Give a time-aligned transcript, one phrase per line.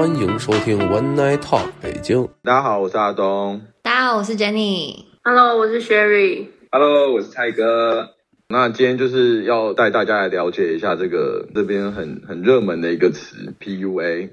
[0.00, 2.26] 欢迎收听 One Night Talk 北京。
[2.42, 3.60] 大家好，我是阿东。
[3.82, 5.04] 大家好，我是 Jenny。
[5.22, 6.46] Hello，我是 Sherry。
[6.72, 8.08] Hello，我是蔡哥。
[8.48, 14.30] 那今天就是要带大家来了解一下这个这边很很热门的一个词 PUA。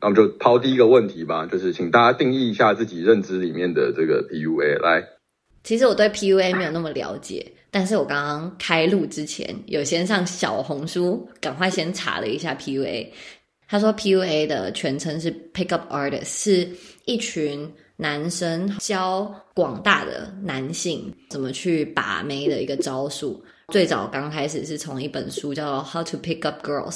[0.00, 4.80] 那我们就抛第一个问题吧，就是请大家定义一下自己认知里面的这个 PUA。
[4.80, 5.04] 来，
[5.62, 13.08] 其实我对 PUA 没有那么了解，但是我刚刚开录之前有先上小红书，赶快先查了一下 PUA。
[13.72, 16.68] 他说 PUA 的全称是 Pickup Artist，是
[17.06, 23.42] 一群男生教广大的男性怎么去把妹的一个招数。
[23.68, 26.90] 最早刚开始是从一本书叫《How to Pick Up Girls》，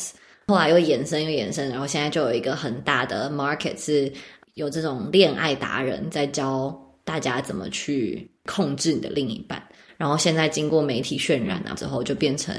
[0.48, 4.12] 后来又延伸又延伸，然后现在就有一个很大的 market 是
[4.52, 9.66] 有这种恋爱达人在教大家怎么去控制你的另一半。
[9.96, 12.54] 然后现在经过媒体渲染啊之后，就变成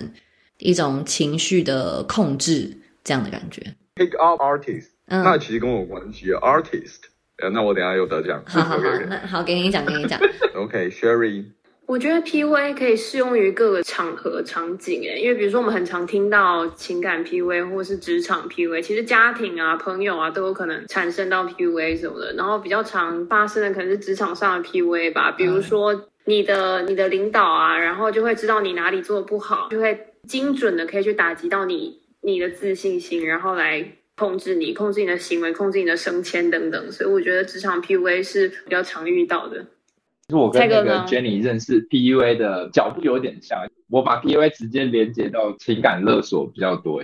[0.57, 3.61] 一种情绪的控制这样的感觉。
[3.97, 6.99] Pick up artist，、嗯，那其实跟我有关系啊，artist。
[7.39, 8.41] 呃，那我等下又得奖。
[8.47, 10.19] 好好好那好，给你讲，给你讲。
[10.55, 11.45] OK，Sherry，、
[11.85, 22.33] 我觉得 PUA 可以适用于各个场合场景，诶，因为比如说我们很常听到情感 PUA 或是职场 PUA，其实家庭啊、朋友啊都有可能产生到 PUA 什么的。
[22.33, 33.93] 然后比较常发生的可能是职场上的 PUA 吧，比如说你的你的领导啊，然后就会知道你哪里做的不好，就会精准的可以去打击到你你的自信心，然后来。
[34.19, 39.61] 控制你，控制你的行为，控制你的升迁等等，所以我觉得职场 PUA 是比较常遇到的。
[39.61, 47.03] 其实我跟那个 Jenny 认识 PUA 的角度有点像，我把 PUA 直接连接到情感勒索比较多。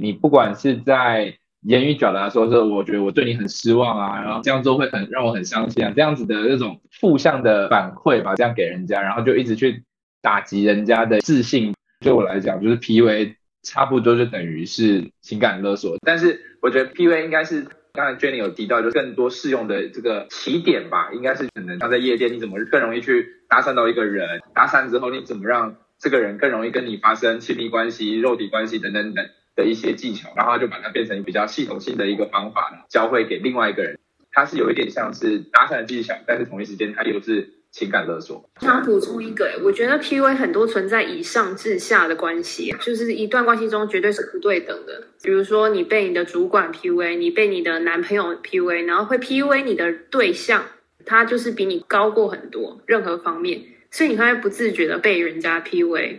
[0.00, 9.84] 你不管是在言语表达说是我觉得我对你很失望啊，然后这样做会很让我很伤心啊，这样子的那种负向的反馈吧，这样给人家，然后就一直去
[10.22, 11.74] 打击人家的自信。
[12.00, 17.66] 对我来讲，就是 PUA 差不多就等于是情感勒索，但是我觉得 PUA 应该是。
[17.96, 24.40] 刚才 Jenny 有提到，就更多适用的这个起点吧，应该是可能像在夜店，你怎么更容易去搭讪到一个人？
[24.52, 29.24] 搭讪之后，你怎么让这个人更容易跟你发生亲密关系、肉体关系等等等
[29.54, 33.96] 的一些技巧，然后就把它变成比较系统性的一个方法，教会给另外一个人。
[34.32, 38.48] 它是有一点像是搭讪的技巧，但是同一时间它又是情感勒索。
[38.60, 45.08] 想补充一个，我觉得 PUA 很多存在以上至下的关系，就是一段关系中绝对是不对等的。
[45.24, 50.66] 比如说，你被你的主管 PUA，你被你的男朋友 PUA，然后会 PUA 你的对象，
[51.04, 56.18] 他就是比你高过很多任何方面，所以你会不自觉的被人家 PUA。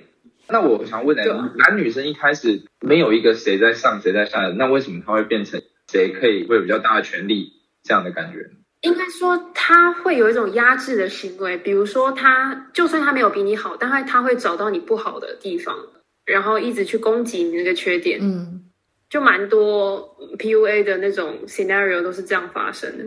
[0.49, 1.16] 那我想问
[1.55, 8.51] 男女生一开始没有一个谁在上谁在下的，那为什么他会变成谁可以会有比较大的权利这样的感觉？
[8.85, 15.75] 应该说他会有一种压制的行为，比如说他就算他没有比你好，但他他会找到你不好的地方，
[16.23, 18.19] 然后一直去攻击你那个缺点。
[18.22, 18.66] 嗯，
[19.09, 23.06] 就蛮多 PUA 的那种 scenario 都是这样发生的。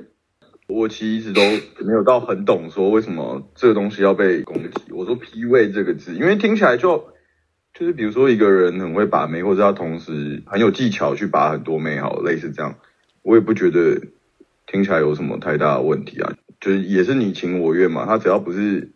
[0.66, 1.40] 我其实一直都
[1.86, 4.92] 没有到很懂说为什么这个东西要被攻击。
[4.92, 7.12] 我说 PUA 这个字，因为听起来就
[7.72, 12.74] 就是比如说一个人很会把妹，或者他同时很有技巧去把很多妹，好类似这样，
[13.22, 13.98] 我也不觉得
[14.70, 16.32] 听起来有什么太大的问题啊。
[16.60, 18.92] 就是也是你情我愿嘛，他只要不是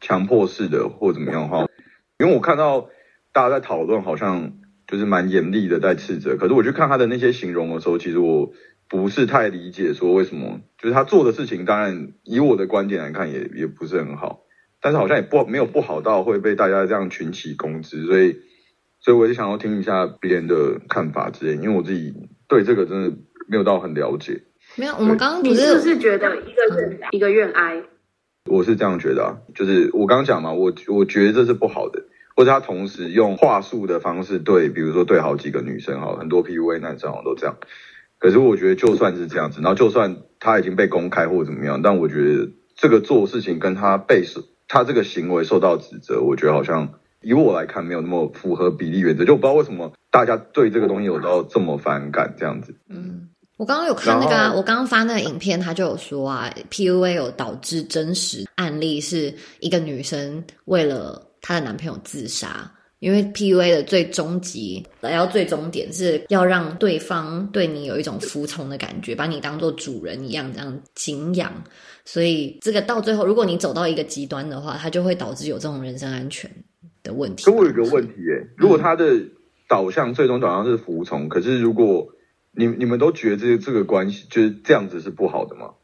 [0.00, 1.66] 强迫式的或怎么样的话，
[2.18, 2.88] 因为我看到
[3.32, 4.52] 大家在讨论，好像
[4.86, 8.52] 就是蛮严厉的在斥责，可是我去看他的那些形容的时候，其实我
[8.88, 14.42] 不是太理解说为什么，就是他做的事情，当然以我的观点来看也也不是很好，
[14.80, 18.36] 但是好像也不没有不好到会被大家这样群起攻之，所以
[19.00, 22.14] 所以我就想要听一下别人的看法之类，因为我自己
[22.46, 23.16] 对这个真的
[23.48, 24.42] 没有到很了解，
[24.76, 27.82] 没有，我们刚刚你是不是觉得一个愿一个愿挨？
[28.50, 32.04] 我是这样觉得啊，就是我刚刚讲嘛，我我觉得这是不好的，
[32.34, 37.56] 或者他同时用话术的方式对，比如说对好几个女生哈，很多 PUA 男生好像都这样。
[38.18, 52.74] 可是我觉得就算是这样子，然后就算他已经被公开或怎么样，但我觉得这个做事情跟他被受他这个行为受到指责，我觉得好像以我来看没有那么符合比例原则，就我不知道为什么大家对这个东西有到这么反感这样子。
[52.88, 53.09] 嗯，
[53.60, 62.72] 我刚刚有看那个、啊，我刚刚发那个影片，他就有说啊，PUA 有导致真实案例是一个女生为了她的男朋友自杀。
[63.00, 71.52] 因为 PUA 的最终极，来到最终点是要让对方对你有一种服从的感觉，把你当做主人一样这样敬仰。
[72.06, 76.50] 所以这个到最后，如果你走到一个极端的话，它就会导致有这种人身安全
[77.02, 77.44] 的问题。
[77.44, 79.18] 可我有个问题耶、如果他的
[79.68, 82.06] 导向最终导向是服从，可是如果
[82.52, 85.74] 你你们都觉得这这个关系就是这样子是不好的吗？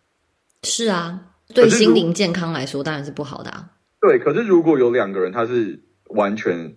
[0.62, 3.70] 是啊，对心灵健康来说当然是不好的啊。
[4.00, 6.76] 对，可是如果有两个人他是完全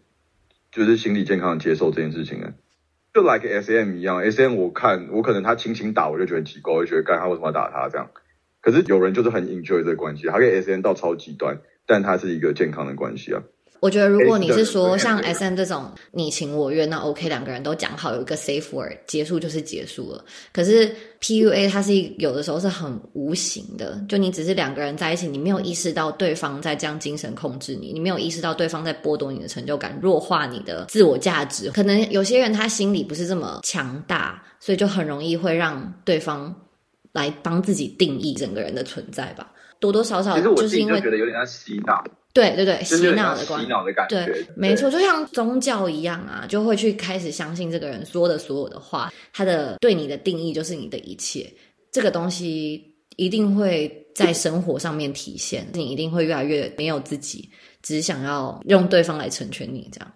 [0.71, 2.53] 就是心理健康地接受这件事情呢，
[3.13, 8.09] 就就 like S M 一样，S M 我看我可能他轻轻打我就觉得很奇怪，我就觉得干他为什么要打他这样？
[8.62, 13.44] 可是有人就是很 enjoy 这个关系，他跟 S M 到超极端，但他是一个健康的关系啊。
[13.80, 20.24] 我觉得如果你是说像 S M 这种你情我愿，那 OK，两个人都讲好有一个 safe word，结束就是结束了。
[20.52, 31.72] 可是 P U A 它是一有的时候是很无形的，就你只是两个人在一起，你没有意识到对方在这样精神控制你，你没有意识到对方在剥夺你的成就感，弱化你的自我价值。
[31.72, 36.54] 可能有些人他心里不是这么强大，所以就很容易会让对方
[37.14, 39.52] 来帮自己定义整个人的存在吧。
[39.80, 42.04] 多多少少其实我自己就就是因为觉得有点像洗脑，
[42.34, 44.26] 对对对洗脑的洗脑的感觉。
[44.26, 51.52] 对，没错，就像宗教一样啊，就会去开始相信这个人说的所有的话，他的对你的定义就是你的一切。
[51.92, 57.50] 这个东西一定会在生活上面体现，你一定会越来越没有自己，
[57.81, 60.12] 只想要用对方来成全你，这样，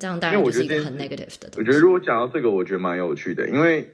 [0.00, 1.58] 这样当然我就是一个很 negative 的东西。
[1.58, 3.90] 我觉得如果讲到这个，我觉得蛮有趣的，因为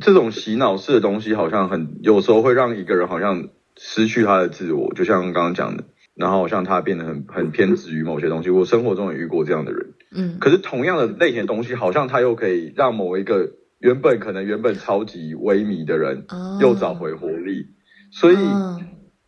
[0.00, 5.84] 这种洗脑式的东西，好像很有时候会让一个人好像失去他的自我，就像刚刚讲的，
[6.14, 8.50] 然后好像他变得很很偏执于某些东西。
[8.50, 17.66] 我生活中也遇过这样的人，嗯，可是同样的类型的东西，好像他又可以让某一个原本可能原本超级萎靡的人哦又找回活力，
[18.10, 18.36] 所以。
[18.36, 18.80] 哦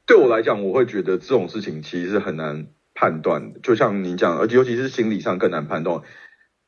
[0.09, 6.03] 对我来讲，我会觉得这种事情其实是很难判断的，就像你讲，而且尤其是心理上更难判断。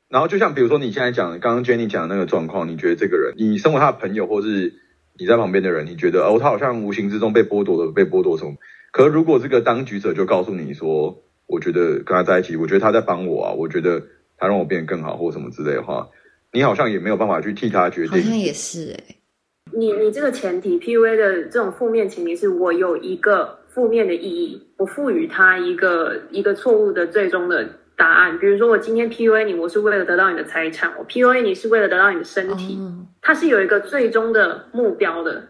[0.08, 4.74] 然后就像比如说你现在讲，刚刚 Jenny 讲的那个状况，你觉得这个人，你身为他的朋友，或是
[5.19, 8.55] 你在旁边的人，你觉得哦，他好像无形之中被剥夺了，被剥夺什么？
[8.93, 14.03] 可是如果这个当局者就告诉你说，我觉得跟他在一起，我觉得他在帮我啊，我觉得
[14.37, 16.09] 他让我变得更好，或什么之类的话，
[16.53, 18.11] 你好像也没有办法去替他决定。
[18.11, 19.17] 好像也是哎、
[19.73, 28.38] 你你这个前提 PUA 的这种负面前提是我有一个负面的意义，我赋予他一个一个错误的最终的答案。
[28.38, 35.48] 比如说我今天 PUA 你，我是为了得到你的财产；我 PUA 你是为了得到你的身体，哦，它是有一个最终的目标的。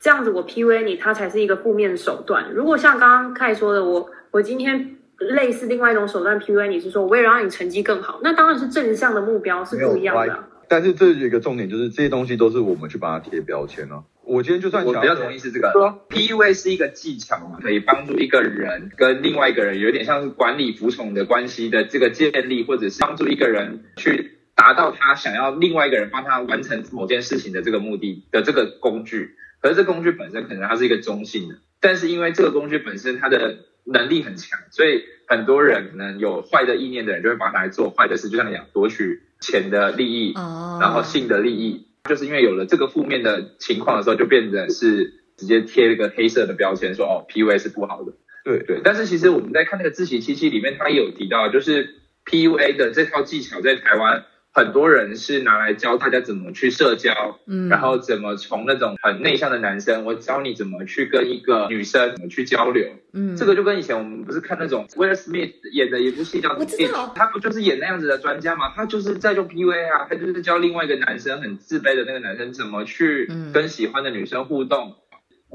[0.00, 2.50] 这样子我 PUA 你，它才是一个负面手段。
[2.52, 10.48] 如果像刚刚凯说的，我我今天类似另外一种手段 PUA 你是说我为了让你成绩更好，那当然是正向的目标是不一样的啊。
[10.66, 14.02] 但是这有一个重点，就是这些东西都是我们去把它贴标签啊。
[14.30, 15.72] 我今天就算我比较同意是这个。
[15.72, 29.34] 说 PUA 是一个技巧嘛，可以帮助一个人跟另外一个人有点像是管理服从的关系的这个建立，或者是帮助一个人去达到他想要另外一个人帮他完成某件事情的这个目的的这个工具。
[29.60, 48.12] 可是这工具本身可能它是一个中性的，但是因为这个工具本身它的能力很强，所以很多人可能有坏的意念的人就会把它拿来做坏的事，就像你讲夺取钱的利益，哦，然后性的利益，就是因为有了这个负面的情况的时候，就变成是直接贴了个黑色的标签，说哦，PUA 是不好的。
[48.42, 57.12] 对对，但是其实我们在看那个自习七七里面，他也有提到，就是 PUA 的这套技巧在台湾，很多人是拿来教大家怎么去社交，
[57.46, 62.84] 嗯，然后怎么从那种很内向的男生，我教你怎么去跟一个女生怎么去交流。
[63.12, 68.72] 嗯，这个就跟以前我们不是看那种 Will Smith 演的一部戏叫《我知 It 道他不就是演那样子的专家吗？
[68.74, 74.94] 他就是在用 PUA 啊，他就是教另外一个男生很自卑的那个男生怎么去嗯跟喜欢的女生互动。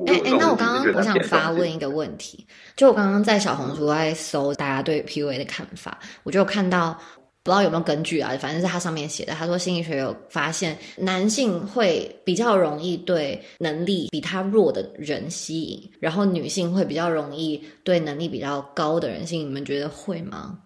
[0.08, 2.46] 哎哎，那我刚刚我想发问一个问题，
[2.76, 7.00] 就我刚刚在小红书在搜大家对 PUA 的看法，我就有看到
[7.46, 20.58] 不知道有没有根据啊，反正是他上面写的，他说心理学有发现男性会比较容易对能力比他弱的人吸引，然后女性会比较容易对能力比较高的人吸引，你们觉得会吗？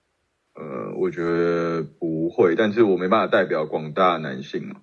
[0.56, 4.74] 呃，我觉得不会，但是我没办法代表广大男性。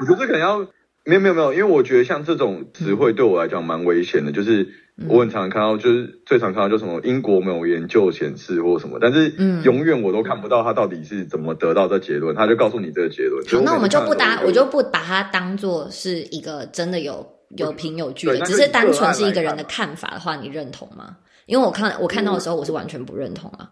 [0.00, 0.66] 我觉得可能要
[1.04, 4.68] 没有没有没有，因为我觉得像这种词汇对我来讲蛮危险的，就是
[5.08, 13.44] 我很常看到，就是最常看到就什么英国某研究显示或什么，但是嗯永远我都看不到他到底是怎么得到这结论，他就告诉你这个结论。
[13.46, 17.26] 好，那我们就不打打，我就不把它当做是一个真的有
[17.56, 21.16] 有凭有据的，只是单纯是一个人的看法的话，你认同吗？
[21.46, 23.70] 因为我看我看到的时候，我是完全不认同啊。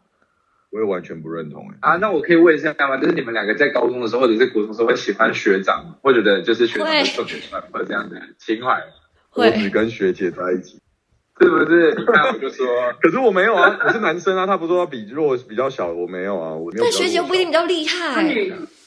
[0.70, 1.76] 我也完全不认同哎。
[1.80, 2.96] 啊，那我可以问一下吗？
[2.98, 8.82] 就是你们两个在高中的时候，或者是国中的时候，会喜欢学长吗，或者的就是学长会特别喜欢，或者这样的情怀，
[9.30, 10.80] 会我只跟学姐在一起，
[11.40, 11.94] 是不是？
[11.96, 12.66] 你看，我就说，
[13.00, 16.84] 可是我没有啊，我是男生啊，他不是说他比弱比较小，我没有啊，我没有。
[16.84, 18.22] 但学姐不一定比较厉害，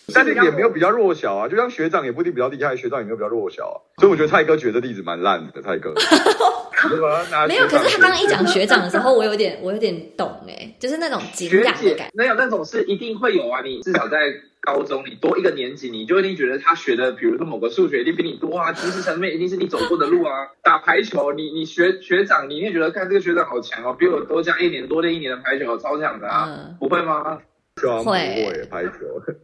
[0.07, 5.93] 女但是也没有比较弱小啊，就像学长也不一定比较厉害，学长也没有比较弱小啊，所以我觉得泰哥举的例子蛮烂的，泰哥。
[7.47, 7.67] 没有。
[7.67, 12.11] 可是他刚刚一讲学长的时候，我有点我有点懂哎，就是那种敬学姐仰的感觉。
[12.15, 14.17] 没有那种是一定会有啊，你至少在
[14.59, 20.47] 高中，你多一个年级，你就一定觉得他学的，比如说某个数学一定比你多啊，知识层面一定是你走过的路啊。
[20.63, 27.37] 打排球，你你学学长，你一定觉得看这个学长好强哦，比我多加一年多练一年的排球，超强的啊，嗯，不会吗？
[27.81, 28.91] 对啊，不会会排球，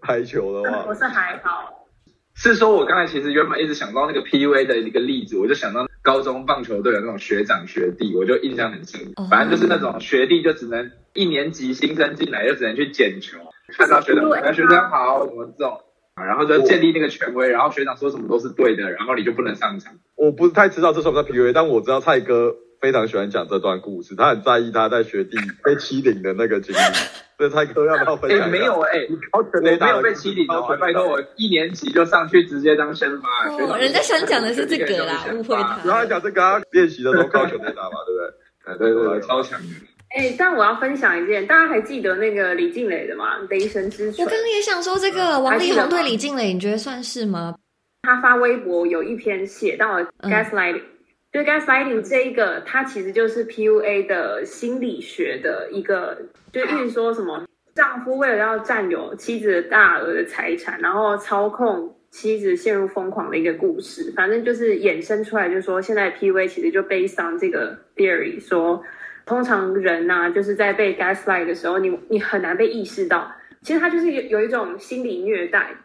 [0.01, 0.85] 排球的话。
[0.87, 1.87] 我，是还好，
[2.35, 9.01] 是说我刚才其实原本一直想到那个 PUA 的一个例子，我就想到高中棒球队的那种学长学弟，我就印象很深。
[9.29, 13.37] 反正就是那种学弟就只能一年级新生进来就只能去捡球，
[13.75, 15.79] 看到学长，哎学长好，什么这种，
[16.15, 19.93] 然后就建立那个权威，然后学长说什么都是对的，然后你就不能上场。
[20.15, 26.79] 我不太知道这算不算 PUA，但我知道蔡哥非常喜欢讲这段故事，他很在意他在学弟被欺凌的那个经历。
[27.37, 28.47] 所以他都要不要分享？
[28.47, 33.47] 哎，没有哎，高我没有被欺凌哦，拜托我一年级就上去直接当先发。
[33.51, 35.79] 哦，人家想讲的是这个啦，误会他。
[35.85, 38.77] 然后讲这个练习的时候高球在打嘛，对不对？
[38.93, 39.67] 对对对，超强的。
[40.17, 43.37] 哎，但我要分享一件，大家还记得那个李静蕾的吗？
[43.51, 44.25] 雷神之锤。
[44.25, 47.53] 我刚刚也想说这个王力宏对李静蕾，你觉得算是吗？
[48.01, 50.81] 他发微博有一篇写到了 gaslighting，
[51.37, 56.17] 就 gaslighting 这一个，它其实就是 PUA 的心理学的一个，
[56.51, 64.11] 就一直说什么丈夫为了要占有妻子的大额的财产，然后操控妻子陷入疯狂的一个故事。
[64.15, 68.83] 反正就是衍生出来，就是说现在 PUA 其实就 based on 这个 theory 说。
[69.27, 73.29] 通常人呐，就是在被 gaslight 的时候，你你很难被意识到，
[73.61, 75.75] 其实他就是有有一种心理虐待，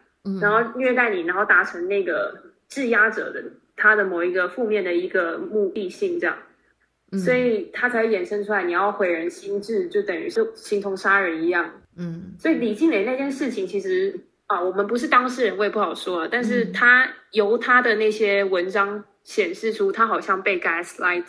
[0.41, 2.33] 然后虐待你，然后达成那个
[2.69, 3.43] 质押者的
[3.77, 6.37] 他的某一个负面的一个目的性，这样，
[7.19, 11.71] 所以他才衍生出来，你要毁人心智，就等于是形同杀人一样。
[11.97, 21.25] 嗯，所以李静蕾那件事情，其实啊，我们不是当事人，我也不好说，但是他由他的那些文章显示出，他好像被 gaslight。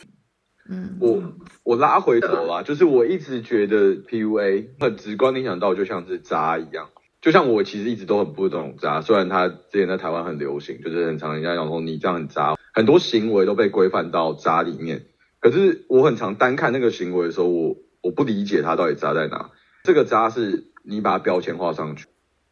[0.70, 1.22] 嗯，我
[1.64, 6.90] 我拉回头啦，就是我一直觉得 PUA 很直观联想到就像是渣一样，
[7.24, 15.06] 就像我其实一直都很不懂渣，虽然他之前在台湾很流行，就是很常人家讲说你这样很渣，很多行为都被规范到渣里面。
[15.40, 19.52] 可是我很常单看那个行为的时候，我我不理解他到底渣在哪。
[19.86, 22.08] 这个渣是你把标签画上去，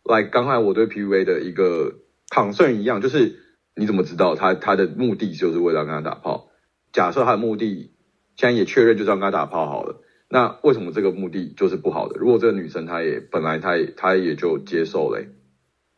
[0.05, 1.95] 来刚才我对 PUA 的一个
[2.29, 3.35] concern 一样，就是
[3.75, 6.47] 你怎么知道他他的目的就是为了跟他打炮？
[6.93, 7.91] 假设他的目的。
[8.37, 10.01] 现在也确认就是要跟他打炮好了，
[10.33, 12.17] 那为什么这个目的就是不好的？
[12.17, 15.27] 如果这个女生她也本来她也她也就接受嘞，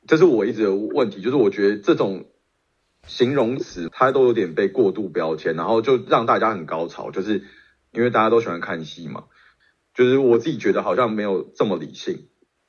[0.08, 2.25] 这是我一直的问题，就是我觉得这种
[3.06, 7.44] 形容词它都有点被过度标签，然后就让大家很高潮，就是
[7.92, 9.25] 因为大家都喜欢看戏嘛，
[9.94, 12.28] 就是我自己觉得好像没有这么理性。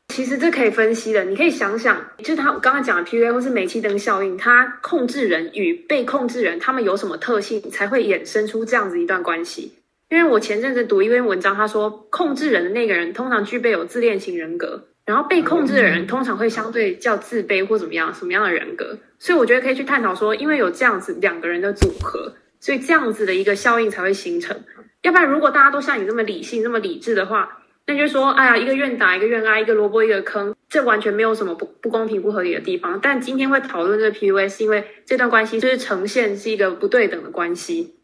[0.08, 9.72] 其实这可以分析的，你可以想想，就是他刚刚讲的 PUA 或是煤气灯效应，它控制人与被控制人，他们有什么特性才会衍生出这样子一段关系？
[10.14, 18.96] 因为我前阵子读一篇文章，他说控制人的那个人通常具备有自恋型人格，然后被控制的人通常会相对较自卑或怎么样，什么样的人格？
[19.18, 24.56] 所以我觉得可以去探讨说，因为有这样子两个人的组合，所以这样子的一个效应才会形成。
[25.02, 33.00] 要不然，如果大家都像你这么理性、这么理智的话，那就说，哎呀，一个愿打，一个愿挨，一个萝卜一个坑，这完全没有什么不不公平、不合理的地方。
[33.02, 37.96] 但今天会讨论这个 PUA，是因为这段关系就是呈现是一个不对等的关系。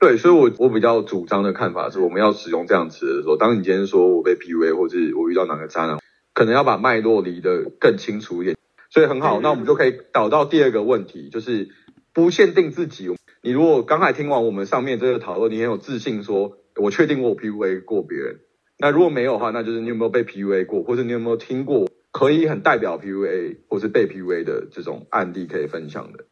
[0.00, 5.98] 对，所以我我比较主张的看法是，我们要使用这样词的时候，当你今天说我被 PUA，或是我遇到哪个渣男，
[6.32, 8.56] 可能要把脉络理得更清楚一点。
[8.88, 11.68] 所以很好，那我们就可以导到第二个问题，就是
[12.14, 13.14] 不限定自己。
[13.42, 18.40] 你如果刚才听完我们上面这个讨论，你很有自信，说我确定我 PUA 过别人。
[18.78, 26.24] 那如果没有的话，那就是你有没有被 PUA 过，或者你有没有听过可以很代表 PUA 或是被 PUA 的这种案例可以分享的？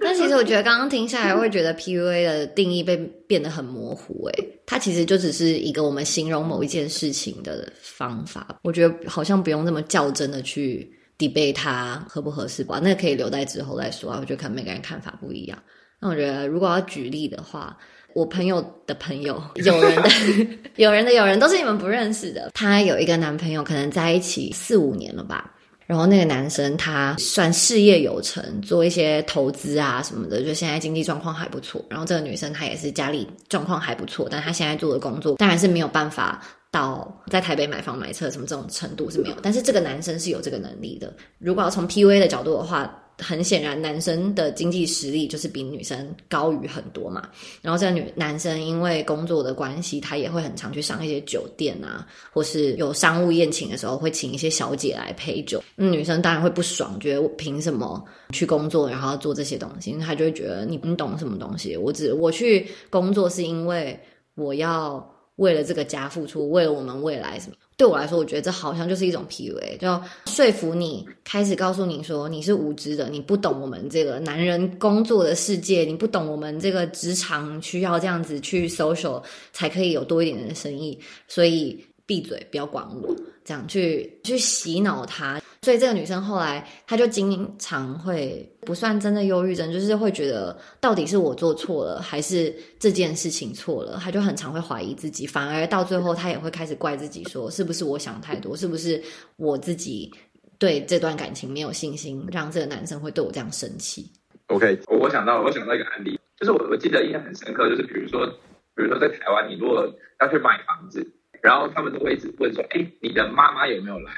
[0.02, 4.26] 那其实我觉得刚刚听下来，会觉得 PUA 的定义被变得很模糊。
[4.28, 8.58] 诶，它其实就只是一个我们形容某一件事情的方法。
[8.62, 12.80] 我觉得好像不用那么较真的去 debate 它合不合适吧。
[12.82, 14.18] 那可以留在之后再说啊。
[14.20, 15.58] 我觉得可能每个人看法不一样。
[16.00, 17.76] 那我觉得如果要举例的话。
[18.12, 20.10] 我朋友的朋友，有人的，
[20.74, 22.50] 有人的，有人都是你们不认识的。
[22.52, 25.54] 她有一个男朋友，可能在一起四五年了吧。
[25.90, 31.84] 然后那个男生他算事业有成，做一些投资啊什么的，就现在经济状况还不错。
[31.90, 39.36] 然后这个女生她也是家里状况还不错，但她现在做的工作当然是没有办法到在台北买房买车什么这种程度是没有。
[39.42, 41.12] 但是这个男生是有这个能力的。
[41.40, 42.88] 如果要从 PUA 的角度的话。
[43.20, 47.28] 很显然，男生的经济实力就是比女生高于很多嘛。
[47.62, 55.62] 然后这女男生因为工作的关系，他也会很常去上一些酒店啊，或是有商务宴请的时候，会请一些小姐来陪酒。
[55.76, 59.92] 女生当然会不爽，觉得我凭什么去工作，然后做这些东西？
[59.98, 61.76] 她就会觉得你你懂什么东西？
[61.76, 63.98] 我只我去工作是因为
[64.34, 67.56] 我要为了这个家付出，为了我们未来什么。
[67.80, 79.22] 对我来说，我觉得这好像就是一种 PUA，就说服你，开始告诉你说你是无知的，你不懂我们这个男人工作的世界，你不懂我们这个职场需要这样子去 social
[79.54, 85.39] 才可以有多一点的生意，所以闭嘴，不要管我，这样去去洗脑他。
[85.62, 99.02] 所以这个女生后来她就经常会不算真的忧郁症，就是会觉得到底是我做错了，还是这件事情错了，她就很常会怀疑自己，反而到最后她也会开始怪自己，说是不是我想太多，是不是
[99.36, 100.10] 我自己
[100.58, 104.10] 对这段感情没有信心，让这个男生会对我这样生气。
[104.46, 108.26] OK，我我想到我想到一个案例，就是我我记得印象很深刻，就是比如说
[108.74, 109.86] 比如说在台湾，你如果
[110.20, 111.06] 要去买房子，
[111.42, 114.10] 然后他们都会一直问说，哎，你的妈妈有没有来？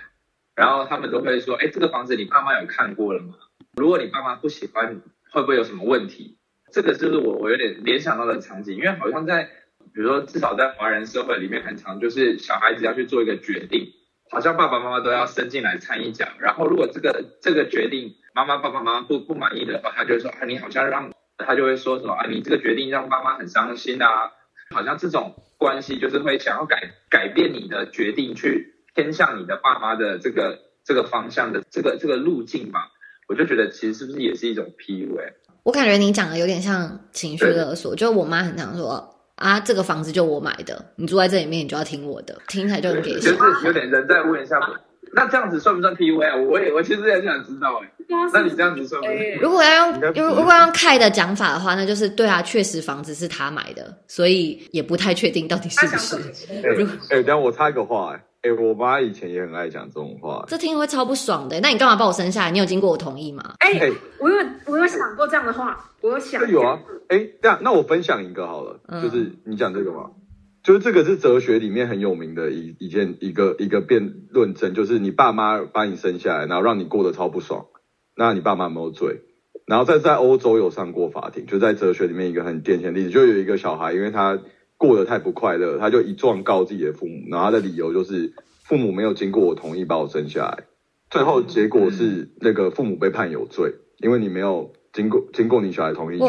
[0.63, 3.35] 然后他们都会说，哎，这个房子你爸妈有看过了吗？
[3.77, 5.03] 如果你爸妈不喜欢，
[5.33, 6.39] 会不会有什么问题？
[6.71, 9.43] 这个就是我我有点联想到的场景，因为好像在
[9.93, 13.89] 比如说至少在华人社会里面，很常就是小孩子要去做一个决定，
[14.31, 16.29] 好像爸爸妈妈都要伸进来参一脚。
[16.39, 24.31] 然后如果这个这个决定妈妈爸爸妈妈不不满意的话，他就会说啊，你好像让他就会说什么啊，你这个决定让妈妈很伤心啊，
[24.73, 32.91] 好像这种关系就是会想要改改变你的决定，去偏向你的爸妈的这个这个方向的这个这个路径吧。
[33.29, 35.33] 我就觉得其实是不是也是一种 PUA？
[35.63, 43.37] 我感觉你讲的有点像情绪勒索，就我妈很常说啊，这个房子就我买的，你住在这里面，你就要听我的，听起来就很给就是。
[43.65, 44.59] 有点人在问一下，
[45.15, 46.37] 那这样子算不算 PUA 啊？
[46.37, 47.93] 我也我其实也想知道哎、
[48.33, 49.19] 那你这样子算不算？
[49.19, 56.17] 哎如果要用如如果要用凯的讲法的话，那就是对啊，确实房子是他买的，所以也不太确定到底是不是。
[56.49, 56.63] 哎、
[57.11, 61.61] 哎，等下我插一个话、哎，哎，我妈以前也很爱讲这种话、这听会超不爽的。
[61.61, 62.51] 那你干嘛把我生下来？
[62.51, 63.55] 你有经过我同意吗？
[63.59, 66.79] 哎、哎，我有我有想过这样的话，我有想这有啊，
[67.09, 70.11] 哎，这样，那我分享一个好了，嗯就是你讲这个嘛，
[70.63, 77.67] 就是这个是哲学里面很有名的一一件一个一个辩论证，就是你爸妈把你生下来，然后让你过得超不爽，
[78.17, 79.23] 那你爸妈有没有罪？
[79.67, 84.41] 然后在在欧洲有上过法庭，就在哲学里面一个很典型的例子，就有一个小孩，因为他
[84.77, 88.33] 过得太不快乐，他就一状告自己的父母，然后他的理由就是
[88.65, 90.65] 父母没有经过我同意把我生下来，
[91.11, 96.27] 最后结果是那个父母被判有罪，因为你没有经过经过你小孩同意就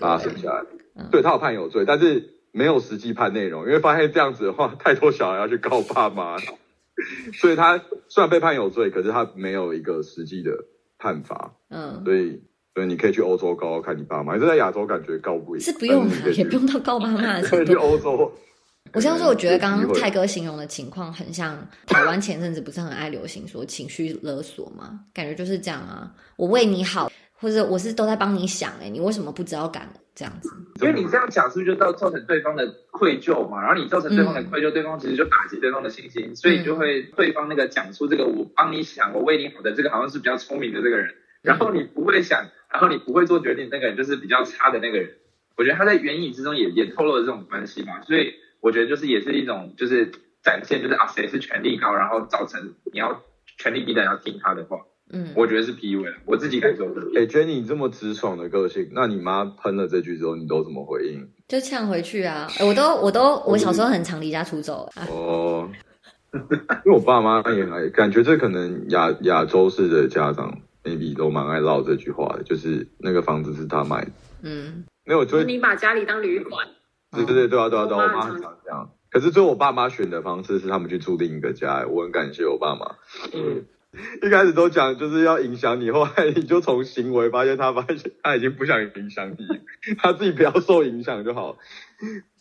[0.00, 0.64] 把他生下来。
[0.96, 6.36] 嗯，对他有判有罪，但是没有实际判内容，因为发现这样子的话，太多小孩要去告爸妈，
[7.40, 10.52] 所以他虽然被判有罪，可是他没有一个实际的
[10.98, 12.42] 判罚，嗯，所以
[12.74, 17.74] 所以你可以去欧洲告告看你爸妈，这在亚洲感觉告不赢，是不用的也不用到告爸妈的 可以去。
[17.74, 18.32] 欧洲。
[18.94, 21.54] 我这样说，我觉得刚刚泰哥形容的情况很像
[21.86, 25.00] 台湾前阵子不是很爱流行说情绪勒索吗？
[25.12, 27.07] 感觉就是这样啊，我为你好，
[27.40, 30.50] 或者我是都在帮你想、欸，哎，你为什么不知道感恩这样子？
[30.80, 33.60] 因为你这样讲，是不是就造造成对方的愧疚嘛？
[33.62, 45.10] 然后你造成对方的愧疚，对方其实就打击对方的信心，所以就会对方那个讲出这个我帮你想，我为你好的这个好像是比较聪明的这个人， 然后你不会想，然后你不会做决定，那个人就是比较差的那个人。
[45.56, 50.10] 我觉得他在言语之中也也透露了这种关系嘛，所以我觉得就是也是一种就是
[50.42, 53.22] 展现，就是啊谁是权力高，然后造成你要
[53.56, 54.78] 权力低的人要听他的话，
[55.10, 57.00] 嗯，我觉得是 PUA，我自己感受的。
[57.16, 61.28] 哎、j e n n y 你这么直爽的个性，那你妈喷了这句之后，你都怎么回应？
[61.48, 62.46] 就呛回去啊！
[62.58, 65.70] 欸我都我都我小时候很常离家出走啊，哦，
[66.32, 74.10] 因为我爸妈也很爱，感觉这可能亚亚洲式的家长 maybe 都蛮爱唠这句话的，就是那个房子是他买的。
[74.42, 76.68] 嗯，没有，就就是是你把家里当旅馆，
[77.12, 78.90] 对对对对啊对啊对啊，我妈常这样。
[79.10, 82.94] 可是最后我爸妈选的方式是他们去住另一个家，我很感谢我爸妈。
[83.32, 83.64] 嗯，
[84.22, 89.46] 一开始都讲就是要影响你，后来你就从行为发现他发现他已经不想影响你，
[89.98, 91.56] 他自己不要受影响就好，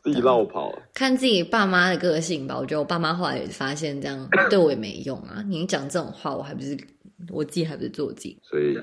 [0.03, 0.77] 自己绕跑。
[0.93, 2.57] 看自己爸妈的个性吧。
[2.57, 5.43] 我觉得我爸妈后来也发现这样对我也没用啊。
[5.47, 6.77] 你讲这种话，我还不是
[7.31, 8.37] 我自己还不是做我自己。
[8.43, 8.77] 所以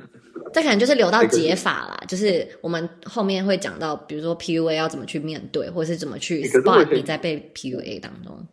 [0.53, 8.47] 这可能就是留到解法啦，就是我们后面会讲到，比如说 PUA 要怎么去面对，或者是怎么去 spot 前你在被 PUA 当中。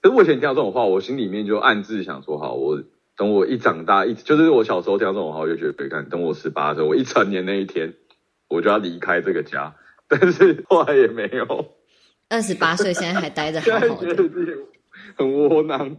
[0.00, 2.82] 可是我以前听到这种话，我心里面就暗自想说，好，我
[3.18, 7.92] 等我一长大，一就是我小时候听到这种话，我就觉得，看，等我十八岁，我一成年那一天，
[8.48, 9.74] 我就要离开这个家。
[10.08, 11.74] 但是后来也没有，
[12.30, 14.16] 二十八岁现在还待着好好的。
[15.18, 15.96] 很窝囊。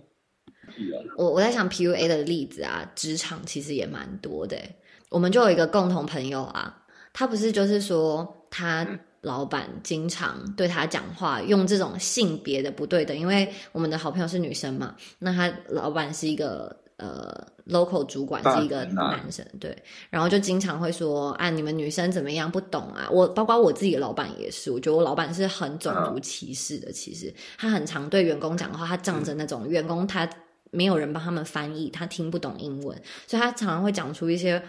[1.17, 4.75] 我我在想 PUA 的例子啊，职场其实也蛮多的欸。
[5.09, 8.87] 我们就有一个共同朋友啊，他不是就是说他
[9.21, 19.75] 老板经常对他讲话，用这种性别的不对等，因为我们的好朋友是女生嘛，那他老板是一个呃 local 主管是一个男生，对，
[20.09, 23.07] 然后就经常会说啊，你们女生怎么样不懂啊？
[23.11, 27.33] 我包括我自己的老板也是，我觉得我老板是很种族歧视的，其实。
[27.57, 30.29] 他很常对员工讲话，他仗着那种员工他
[30.71, 34.61] 没有人帮他们翻译，他听不懂英文，所以他常常会讲出一些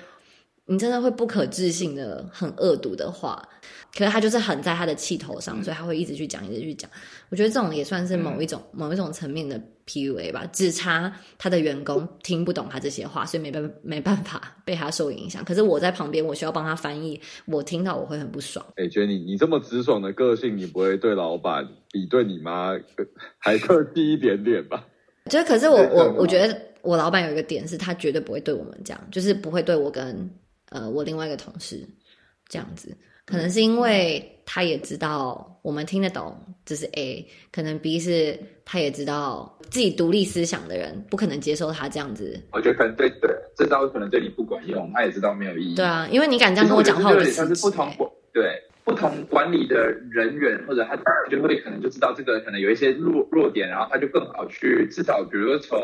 [0.71, 3.43] 你真的会不可置信的很恶毒的话，
[3.93, 6.89] 可是他就是很在他的气头上，所以他会一直去讲，一直去讲。
[7.29, 15.45] 我觉得这种也算是某一种、某一种层面的 PUA 吧，只差他的员工听不懂他这些话，所以没办没办法被他受影响。
[15.45, 18.65] 可是我在旁边，我需要帮他翻译，我听到我会很不爽。
[18.77, 23.05] 哎、觉得你你这么直爽的个性，你不会对老板比对你妈呃
[23.39, 24.87] 还客气一点点吧？
[25.29, 30.31] 就是，可是我我我觉得我老板有一个点是，他绝对不会对我们这样，就是不会对我跟
[30.71, 31.87] 呃我另外一个同事
[32.49, 32.97] 这样子。
[33.27, 42.43] 可能是因为他也知道我们听得懂，这是 A，可能 B 是他也知道自己独立思想的人不可能接受他这样子。
[42.51, 45.77] 我觉得可能对对，这招可能对你不管用，他也知道没有意义。
[45.77, 49.77] 对啊，因为你敢这样跟我讲话，我就是、不同管对不同管理的
[50.11, 50.97] 人员，或者他
[51.31, 55.79] 就会可能就知道这个可能有一些弱弱点，然后他就更好去至少比如说从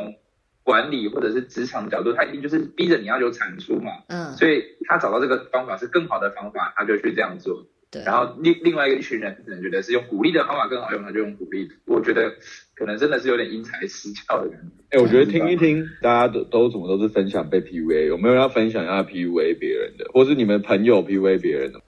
[0.67, 7.65] 管理或者是职场角度，他一定就是逼着你要有产出嘛，嗯，所以他找到这个方法是更好的方法，他就去这样做。
[7.89, 8.03] 对。
[8.03, 11.71] 然后另另外一个一群人可能觉得是用鼓励的方法更好用，他就用鼓励。
[11.87, 12.35] 我觉得
[12.75, 14.67] 可能真的是有点因材施教的感觉。
[14.91, 21.81] 哎、我觉得听一听，大家都都怎么都是分享被 PUA，有没有要分享一下 PUA 别人的，或是你们朋友 PUA 别人的？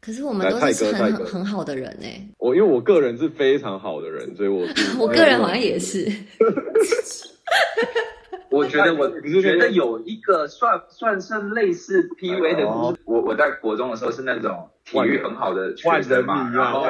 [0.00, 6.06] 可是我们都来是很泰哥泰哥很很好的人哎、我因为我个人是非常好的人，所以我是 我个人好像也是。
[8.50, 9.08] 我觉得我
[9.42, 13.02] 觉得有一个算算是类似 PUA 的哦故事。
[13.04, 16.86] 我我在国中的时候是那种体育很好的学生嘛，然啊，后。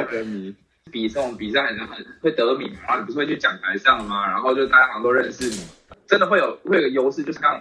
[0.92, 4.28] 比这种比赛然后会得名，然后你不是会去讲台上吗？
[4.30, 5.66] 然后就大家好像都认识你，
[6.06, 7.60] 真的会有会有个优势，就是刚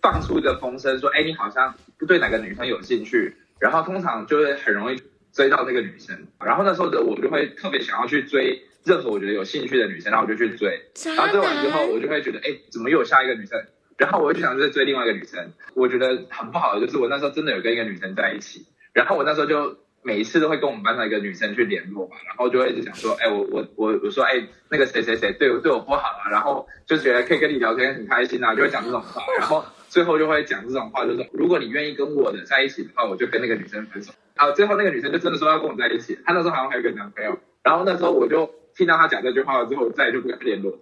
[0.00, 1.74] 放出一个风声说，哎，你好像
[2.06, 6.16] 对哪个女生有兴趣，然后通常就会很容易追到那个女生。
[6.38, 10.80] 然后那时候的我就会特别想要去追任何我觉得有兴趣的女生，然后我就去追。
[11.16, 13.62] 然后追完之后，我就会觉得，哎，怎么又有下一个女生？
[13.98, 15.52] 然后我就想再追另外一个女生。
[15.74, 34.12] 我觉得很不好的就是我那时候真的有跟一个女生在一起，然后我那时候就每一次都会跟我们班上一个女生去联络嘛，然后就会一直想说，哎，我我我我说，哎，那个谁谁谁对我对我不好啊，然后就觉得可以跟你聊天很开心啊，就会讲这种话，然后最后就会讲这种话，就是如果你愿意跟我的在一起的话，我就跟那个女生分手。
[34.34, 40.78] 啊，最后那个女生就真的说要跟我在一起，她那时候好像还有个男朋友，然后那时候我就听到他讲这句话了之后，我再也就不跟她联络。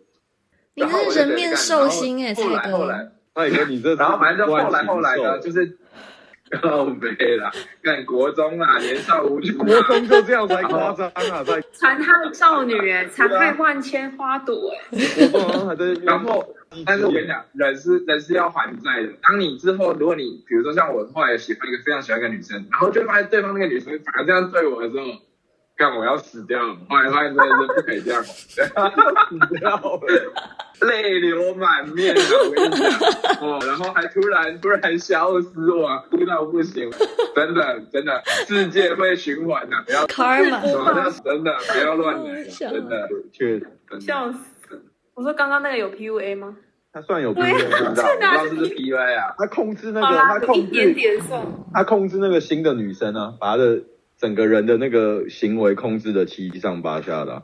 [0.75, 2.71] 你然后我是人面兽心哎、然后后蔡哥。
[2.71, 5.79] 来后来，那你说你这，然后反正就后来后来呢，就是
[6.63, 7.51] 哦没啦，
[7.83, 16.55] 干国中啊，年少无知啊，国中就这样才夸张啊， 在残害少女哎，残害万千花朵哎，国中还在然后。
[16.87, 19.09] 但是我跟你讲，人是人是要还债的。
[19.21, 25.05] 当你之后，如果你比如说像我后来喜欢一个非常喜欢一个女生，然后就发现对方那个女生反而这样对我的时候，
[25.81, 26.77] 干我要死掉了。
[26.91, 28.61] 后来发现真的是不可以这样， 死
[29.59, 30.01] 掉了，
[30.87, 32.21] 泪流满面啊！
[32.45, 32.93] 我跟你讲，
[33.41, 35.49] 哦，然后还突然突然消失，
[35.81, 36.91] 哇，哭到不行，
[37.35, 44.01] 真的真的，世界会循环 的、不要 Karma 什么的，真的不要乱来真的确实，真的。
[44.01, 44.39] 笑死！
[45.15, 46.57] 我说刚刚那个有 PUA 吗？
[46.93, 49.35] 他算有 PUA 不知吗道不知道是不是 PUA 啊？
[49.39, 51.47] 他控制那个，他有一点控制点算。
[51.73, 53.81] 他控制那个新的女生啊，把他的
[54.21, 57.43] 整个人的那个行为控制的七上八下的啊、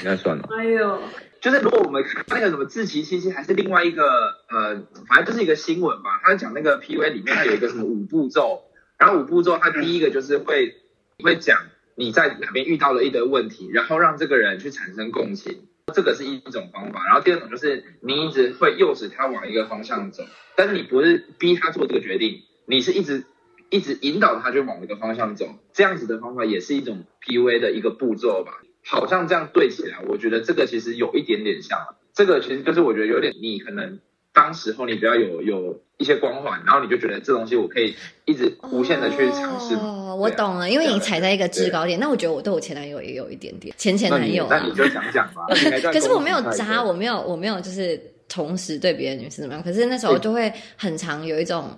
[0.00, 0.48] 应该算了。
[0.50, 1.00] 哎呦，
[1.40, 4.02] 就是如果我们看那个什么自欺欺欺，还是另外一个
[4.50, 6.20] 呃，反正就是一个新闻吧。
[6.24, 8.62] 他讲那个 PUA 里面，它有一个什么五步骤，
[8.98, 10.74] 然后五步骤，他第一个就是会
[11.22, 11.60] 会讲
[11.94, 17.06] 你在哪边遇到了一堆问题，然后让这个人去产生共情，这个是一种方法。
[17.06, 20.24] 然后第二种就是你一直会诱使他往一个方向走，
[20.56, 23.24] 但是你不是逼他做这个决定，你是一直
[23.70, 28.52] 一直引导他去往一个方向走，这样子的方法也是一种 PUA 的一个步骤吧。
[28.84, 31.78] 好像这样对起来，我觉得这个其实有一点点像，
[32.14, 33.98] 这个其实就是我觉得有点你可能
[34.32, 39.74] 当时候你比较有有一些光环，然后你就觉得这东西我可以一直无限的去尝试。
[39.74, 42.00] 哦，我懂了，因为你踩在一个制高点。
[42.00, 44.74] 那我觉得我对我前男友也有一点点，前前男友啊那你。
[44.74, 45.42] 就讲讲吧。
[45.92, 49.62] 可是我没有渣，我没有，我没有就是同时对别的女生怎么样。
[49.62, 51.76] 可是那时候就会很常有一种，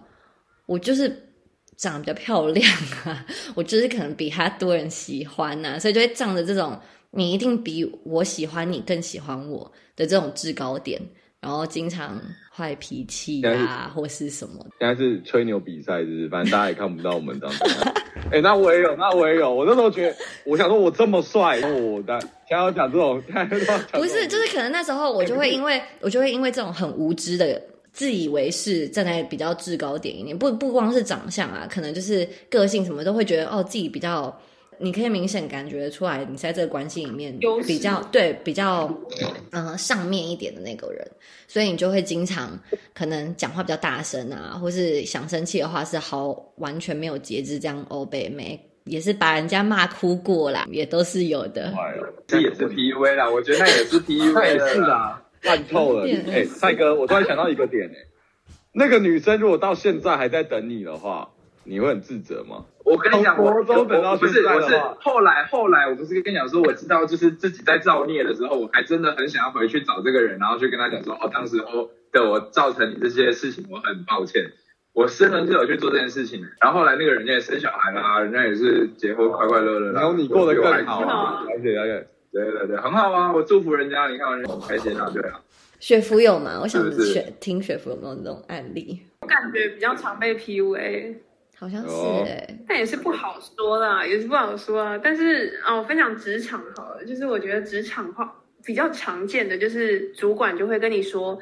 [0.67, 1.09] 我就是
[1.81, 2.71] 长得比较漂亮
[3.05, 6.79] 啊，我就是可能比他多人喜欢呐、所以就会仗着这种
[7.11, 11.01] 你一定比我喜欢你更喜欢我的这种制高点，
[11.41, 12.21] 然后经常
[12.55, 14.65] 坏脾气啊，或是什么。
[14.79, 16.29] 现在是吹牛比赛，是不是？
[16.29, 17.65] 反正大家也看不到我们这样子。
[18.31, 19.53] 哎、那我也有，那我也有。
[19.53, 27.61] 我那时候觉得，我想说我这么帅，我的现在要讲这种，现在要讲这种不是，就是可能那时候我就会因为我就会因为这种很无知的
[28.01, 34.35] 自以为是，站在比较制高点一点，不不光是长相啊，可能就是个性什么都会觉得哦自己比较
[34.79, 38.91] 你可以明显感觉出来，你在这个关系里面比较对比较
[39.51, 41.07] 嗯、呃上面一点的那个人，
[41.47, 42.59] 所以你就会经常
[42.95, 51.75] 可能讲话比较大声啊，或是想生气的话是好完全没有节制，这样欧北美也是把人家骂哭过啦，也都是有的。
[52.27, 56.07] 这也是 PUA 啦，我觉得那也是 PUA 的 是啊，烂透了。
[56.07, 57.97] 哎，蔡哥，我突然想到一个点，哎，
[58.73, 61.31] 那个女生如果到现在还在等你的话，
[61.65, 62.65] 你会很自责吗？
[62.85, 74.53] 我跟你讲，我从国中等到我不是我是后来后来我不是跟你讲说，我知道就是自己在造孽的时候，我还真的很想要回去找这个人，然后去跟他讲说，哦，当时候的我造成你这些事情，我很抱歉。
[74.93, 82.09] 我真的是有去做这件事情，然后后来那个人家也生小孩啦，人家也是结婚快快乐乐啦，然后你过得更好了解了解。
[82.33, 85.41] 对对对，很好啊，我祝福人家，你看人家很开心啊，对啊。
[85.81, 86.61] 雪芙有吗？
[86.63, 89.01] 我想是是雪听雪芙有没有那种案例？
[89.23, 91.15] 我感觉比较常被 PUA，
[91.57, 95.01] 好像是哦哎、但也是不好说啦，也是不好说啊。
[95.03, 101.39] 但是啊，我分享职场好了，就是我觉得职场话比较常见的，就是主管就会跟你说，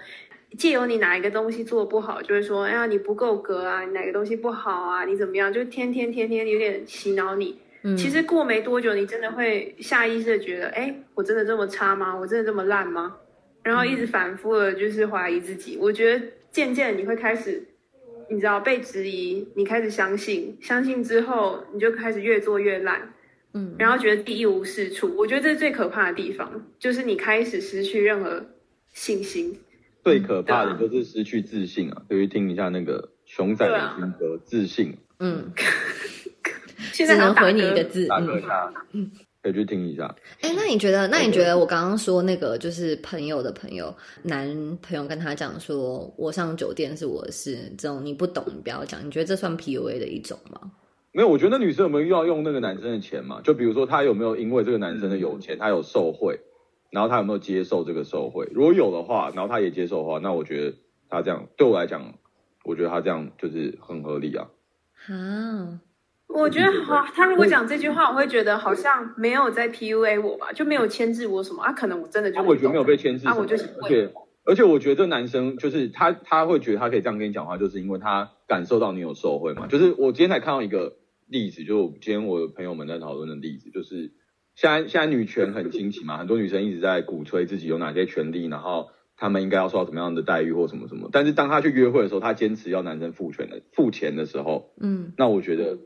[0.57, 7.59] 借由你哪一个东西做的不好，就会说，哎呀，你不够格啊，你哪个东西不好啊，你怎么样，就天天天天有点洗脑你。
[7.83, 12.17] 嗯，其实过没多久，你真的会下意识的觉得，哎，我真的这么差吗？
[12.17, 13.17] 我真的这么烂吗？
[13.63, 15.77] 然后一直反复的就是怀疑自己。
[15.81, 17.63] 我觉得渐渐你会开始，
[18.31, 23.13] 你知道被质疑，你开始相信，相信之后你就开始越做越烂，
[23.55, 25.15] 嗯，然后觉得一无是处。
[25.17, 28.45] 我觉得这是最可怕的地方，就是你开始失去任何
[28.93, 29.59] 信心。
[30.05, 32.03] 最可怕的就是失去自信啊！
[32.09, 35.53] 可以去听一下那个熊仔的新歌《自信》，嗯，
[36.95, 38.07] 现在只能回你一个字。
[39.41, 40.13] 可以去听一下。
[40.41, 41.07] 哎、那你觉得？
[41.09, 49.05] 那你觉得我刚刚说那个就是朋友的朋友，男朋友跟他讲说，我上酒店是我的事，这种你不懂，你不要讲。
[49.07, 50.73] 你觉得这算 PUA 的一种吗？
[51.13, 53.41] 没有，我觉得女生有没有要用那个男生的钱嘛？
[53.43, 56.41] 就比如说她有没有因为这个男生的有钱，她有受贿，
[56.91, 58.49] 然后她有没有接受这个受贿？
[58.53, 60.77] 如果有的话，然后她也接受的话，那我觉得
[61.09, 62.13] 她这样对我来讲，
[62.65, 64.49] 我觉得她这样就是很合理啊。
[65.07, 65.81] 啊，
[66.29, 71.73] 我觉得好，他如果讲这句话，我会觉得好像没有在 PUA 我吧，就没有牵制我什么啊？
[71.73, 74.13] 可能我真的就那我觉得没有被牵制啊，我就是而且
[74.45, 79.67] 而且我觉得这男生就是他，他会觉得他可以这样跟你讲话，就是因为他感受到你有受贿嘛。
[79.67, 84.13] 就是我今天才看到一个例子，就今天我的朋友们在讨论的例子，就是
[84.55, 91.09] 现在现在女权很兴起嘛，很多女生一直在鼓吹自己有哪些权利，然后他们应该要受到什么样的待遇或什么什么。
[91.11, 95.79] 但是当他去约会的时候，他坚持要男生付权的付钱的时候，嗯，那我觉得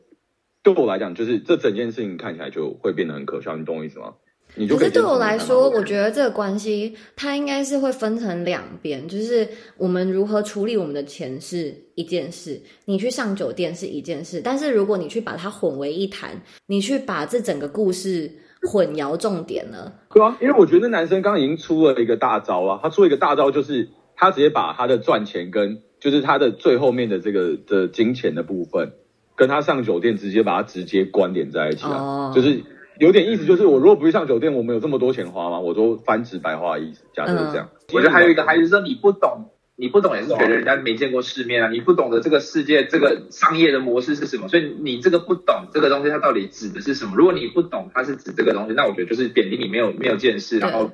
[0.63, 4.15] 对我来讲，就是这整件事情看起来就会变得很可笑，你懂我意思吗？
[4.55, 9.49] 你就可可是对我来说，我得觉得这个关系它应该是会分成两边，就是
[9.79, 18.31] 我们如何处理我们的钱是一件事，你去上酒店是一件事，但是如果你去把它混为一谈，你去把这整个故事
[18.71, 28.93] 混淆重点了，对啊，因为我觉得那男生刚刚已经出了一个大招啊，他出了一个大招就是他直接把他的赚钱跟就是他的最后面的这个的金钱的部分，
[29.37, 32.63] 跟他上酒店直接把它直接关联在一起啊，哦就是
[32.99, 35.59] 有点意思，就是我如果不去上酒店，我们有这么多钱花吗？
[35.61, 37.71] 我都翻直白话的意思，假设是这样。
[37.93, 47.15] 我觉得还有一个，还是说你不懂，你不懂也是觉得人家没见过世面啊，你不懂得这个世界这个商业的模式是什么，所以你这个不懂这个东西它到底指的是什么？
[47.17, 50.91] 如果你不懂它是指这个东西，那我觉得就是贬低你没有没有见识，然后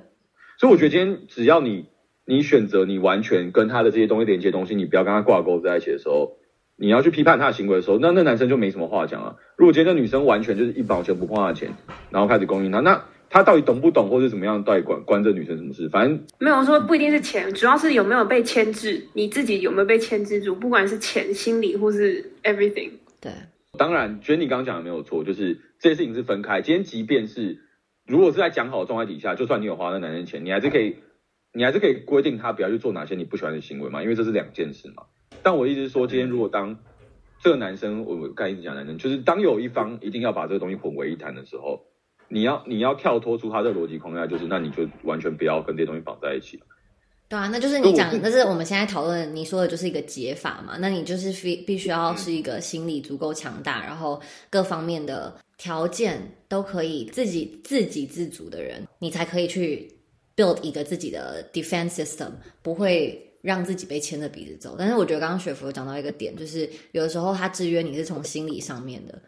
[0.57, 1.87] 所以我觉得今天只要你
[2.25, 6.38] 你选择你完全跟他的这些东西连接的东西，你不要跟他挂钩在一起的时候，
[6.81, 9.37] 你要去批判他的行为的时候，那那男生就没什么话讲了。
[9.57, 11.75] 如果今天那女生完全就是一毛钱不碰他的钱，
[12.11, 15.89] 然后开始供应他，那他到底懂不懂或是怎么样，到底关关这女生什么事？
[15.89, 22.93] 反正没有说不一定是钱，主要是有没有被牵制，你自己有没有被牵制住，不管是钱、心理或是 everything。
[23.21, 23.33] 对，
[23.77, 26.63] 当然，觉得你刚刚讲的没有错，就是这些事情是分开。
[26.63, 27.59] 今天即便是
[28.07, 30.95] 如果是在讲好的状态底下，就算你有花那男生钱，你还是可以，
[31.53, 35.03] 你还是可以规定他不要去做哪些你不喜欢的行为嘛，因为这是两件事嘛。
[35.49, 36.79] 但我意思是说，今天如果当
[37.43, 41.81] 这个男生，我我刚一直讲男生，就是当有一方一定要把这个东西混为一谈的时候，
[42.29, 46.63] 你要你要跳脱出他的逻辑框架，就是那你就完全不要跟这些东西绑在一起。
[47.31, 50.77] 对啊，那就是你讲我，那是我们现在讨论你说的就是一个解法嘛？
[50.79, 59.91] 那你就是必必须要是一个心理足够强大，然后各方面的条件都可以自己自给自足的人，你才可以去
[60.37, 64.77] build 一个自己的 defense system，不会让自己被牵着鼻子走。
[64.79, 69.21] 但是我觉得刚刚雪芙有讲到一个点，就是有的时候他制约你是从心理上面的，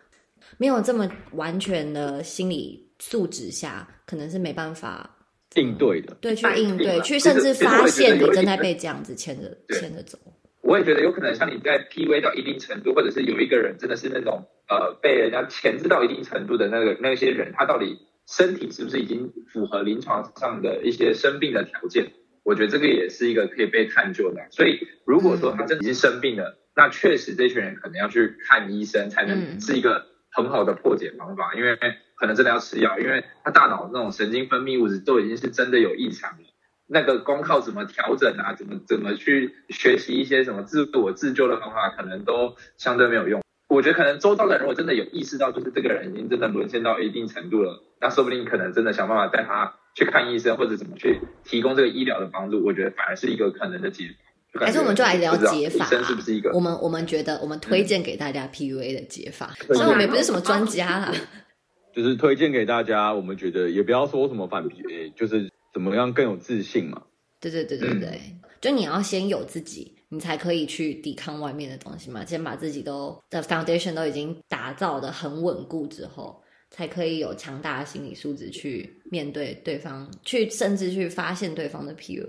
[0.58, 5.16] 没有这么完全的心理素质下，可能是没办法
[5.56, 10.18] 应对的，对，去应应对，去甚至发现你正在被这样子牵着牵着走。
[10.62, 22.12] 我我也觉得有可能像你在 PUA 到一定程度，或者是有一个人真的是那种呃被人家钳制到一定程度的那个那些人，他到底身体是不是已经符合临床上的一些生病的条件？
[22.50, 24.44] 我觉得这个也是一个可以被探究的。
[24.50, 31.78] 所以如果说他真的已经生病了，那确实这群人可能要去看医生，才能是一个很好的破解方法，因为
[32.16, 36.44] 可能真的要吃药，因为他大脑那种神经分泌物质都已经是真的有异常了。
[36.88, 43.40] 那个光靠怎么调整啊，怎么怎么去学习一些什么自我自救的方法，可能都相对没有用。
[43.68, 52.64] 我觉得可能周遭的人如果真的有意识到，就是这个人已经真的沦陷到一定程度了，那说不定可能真的想办法带他去看医生，或者怎么去提供这个医疗的帮助。
[52.64, 54.04] 我觉得反而是一个可能的解
[54.52, 54.60] 法。
[54.64, 56.50] 还是我们就来聊解法，医生是不是一个？
[56.52, 61.14] 我们我们觉得我们推荐给大家 PUA 的解法，虽然我们也不是什么专家啦，
[61.94, 63.14] 就是推荐给大家。
[63.14, 67.02] 我们觉得也不要说什么反 PUA，就是怎么样更有自信嘛。
[67.40, 68.20] 对对对对对，
[68.60, 72.24] 就你要先有自己，你才可以去抵抗外面的东西嘛。
[72.24, 76.42] 先把自己都的 foundation 都已经打造的很稳固之后，
[76.80, 82.24] 才可以有强大的心理素质去面对对方，去甚至去发现对方的 PUA。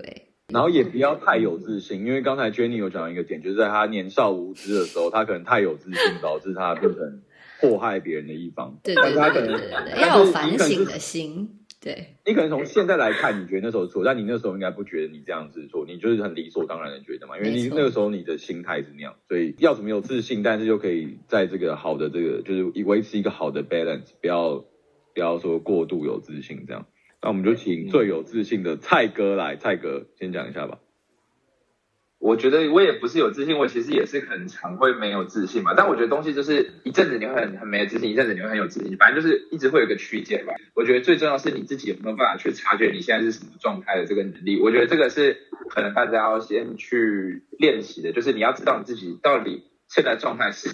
[0.48, 7.22] 然后也不要太有自信，因为刚才 Jenny 有讲一个点，就是在他年少无知的时候，他可能太有自信，导致他变成
[7.62, 8.78] 祸害别人的一方。
[8.82, 11.61] 对对对对对，要有反省的心。
[11.82, 24.64] 对你可能从现在来看，你觉得那时候错，但你那时候应该不觉得你这样子错，你就是很理所当然的觉得嘛，因为你那个时候你的心态是那样，所以要怎么有自信，但是又可以在这个好的这个就是维持一个好的 balance，不要
[25.12, 26.86] 不要说过度有自信这样。
[27.20, 30.78] 那我们就请最有自信的蔡哥来，蔡哥先讲一下吧。
[32.22, 35.74] 我觉得我也不是有自信，我其实也是很常会没有自信嘛。
[35.76, 40.54] 但我觉得东西就是一阵子你会很很没有自信，一阵子你会很有自信，反正就是一直会有个区间吧。
[40.74, 44.60] 我觉得最重要是你自己有没有办法去察觉你现在是什么状态的这个能力。
[44.60, 45.36] 我觉得这个是
[45.68, 50.68] 可能大家要先去练习的，就是你要知道你自己到底现在状态是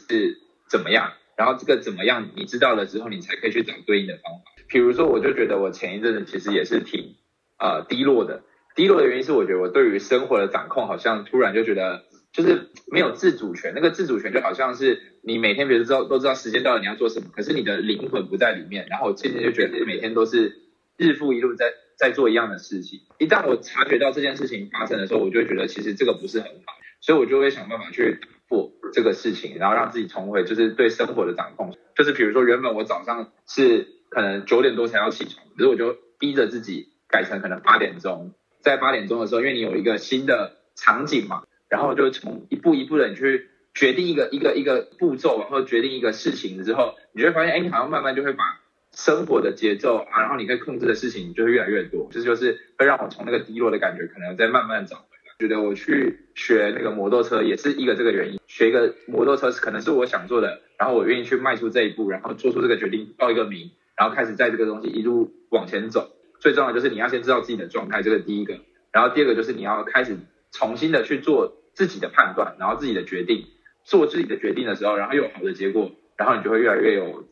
[0.69, 4.53] 怎么样，然后这个怎么样你知道了之后，你才可以去找对应的方法。
[4.69, 7.15] 比如说，我就觉得我前一阵子其实也是挺
[7.59, 8.43] 呃低落的。
[8.79, 13.73] 低落的原因是，我觉得我对于生活的掌控好像突然就觉得就是没有自主权。
[13.75, 18.87] 那个自主权就好像是你每天，比如知道都知道时间到了你要做什么，可是你的灵魂不在里面。
[18.89, 20.61] 然后我渐渐就觉得每天都是
[20.97, 23.01] 日复一日在在做一样的事情。
[23.19, 31.77] 一旦我察觉到这件事情发生的时候，我就觉得其实这个不是很好，所以我就会想办法去做这个事情，然后让自己重回就是对生活的掌控。
[31.97, 38.35] 就是比如说原本我早上是可能九点多才要起床，可是我就逼着自己改成可能八点钟。
[38.61, 48.45] 在八点钟的时候，因为你有一个新的场景嘛，然后就从一步一步的你去决定一个一个一个步骤，然后决定一个事情之后，你就会发现，哎，你好像慢慢就会把
[48.93, 55.09] 生活的节奏啊，然后你可以控制的事情就会越来越多，这就是会让我从那个低落的感觉，可能再慢慢找回来。
[55.39, 66.11] 觉得我去学那个摩托车也是一个这个原因，学一个摩托车是可能是我想做的，然后我愿意去迈出这一步，然后做出这个决定，报一个名，然后开始在这个东西一路往前走。
[66.41, 68.59] 最重要的就是你要先知道自己的状态，这个第一个。
[68.91, 70.17] 然后第二个就是你要开始
[70.51, 73.45] 重新的去做自己的判断，然后自己的决定，
[73.85, 77.29] 做自己的决定的时候，然后又有好的结果，然后你就会越来越有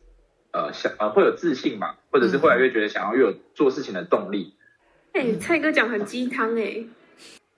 [0.51, 4.53] 呃想呃会有自信嘛，或者是越来越觉得想要越有做事情的动力。
[5.13, 6.85] 哎，蔡哥讲很鸡汤哎。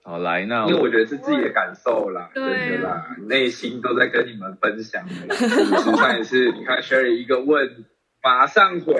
[0.02, 5.06] 好来，那因为我觉得是自己的感受啦，真的啦，内心都在跟你们分享。
[5.06, 7.84] 实上也是，你看 Sherry 一个问。
[8.22, 8.92] 马上回，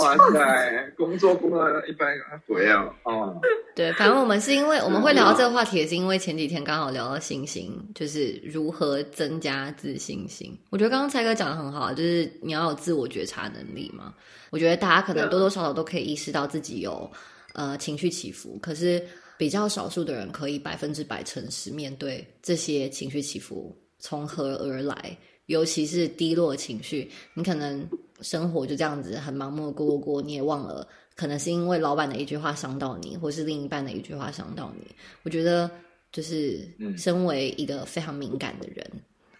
[0.00, 0.92] 哇塞！
[0.96, 2.08] 工作工作一般
[2.46, 3.40] 回啊，哦，
[3.76, 10.58] 对，反正我们是因为我们会聊这个话题，也是因为前几天刚好聊到信心，就是如何增加自信心。
[10.70, 14.12] 我觉得刚刚蔡哥讲的很好，就是你要有自我觉察能力嘛。
[14.50, 17.08] 我觉得大家可能多多少少都可以意识到自己有
[17.54, 19.00] 呃情绪起伏，可是
[19.36, 25.16] 比较少数的人可以百分之百诚实面对这些情绪起伏从何而来。
[25.46, 27.88] 尤其是低落情绪，你可能
[28.20, 34.86] 生活就这样子很盲目的过过过，你也忘了，可能是因为老板的一句话伤到你，或是另一半的一句话伤到你。
[35.22, 35.70] 我觉得，
[36.12, 38.90] 就是身为一个非常敏感的人，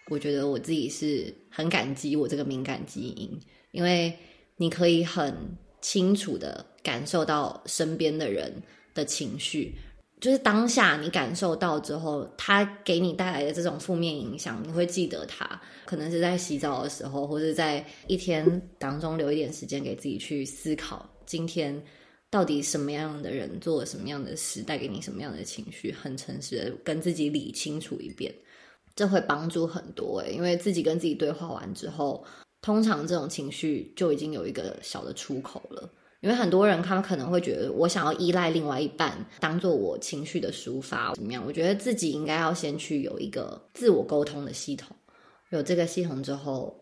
[0.09, 3.39] 我觉得我自己是很感激我这个敏感基因，
[3.71, 4.13] 因为
[4.55, 5.35] 你可以很
[5.81, 8.53] 清楚的感受到身边的人
[8.93, 9.75] 的情绪。
[10.19, 15.47] 就是当下你感受到之后，他给你带来的这种负面影响，你会记得他。
[15.85, 21.79] 可能是在洗澡的时候，或者在一天当中留一点时间给自己去思考，今天
[22.31, 28.33] 到底什么样的人做了什么样的事，带给你什么样的情绪，很诚实的跟自己理清楚一遍，
[28.95, 32.25] 这会帮助很多诶，因为自己跟自己对话完之后，
[32.61, 35.87] 通常这种情绪就已经有一个小的出口了。
[36.21, 41.43] 因为很多人他们可能会觉得，我想要依赖另外一半当做我情绪的抒发，怎么样？
[41.45, 44.97] 我觉得自己应该要先去有一个自我沟通的系统，
[45.51, 46.75] 有这个系统之后，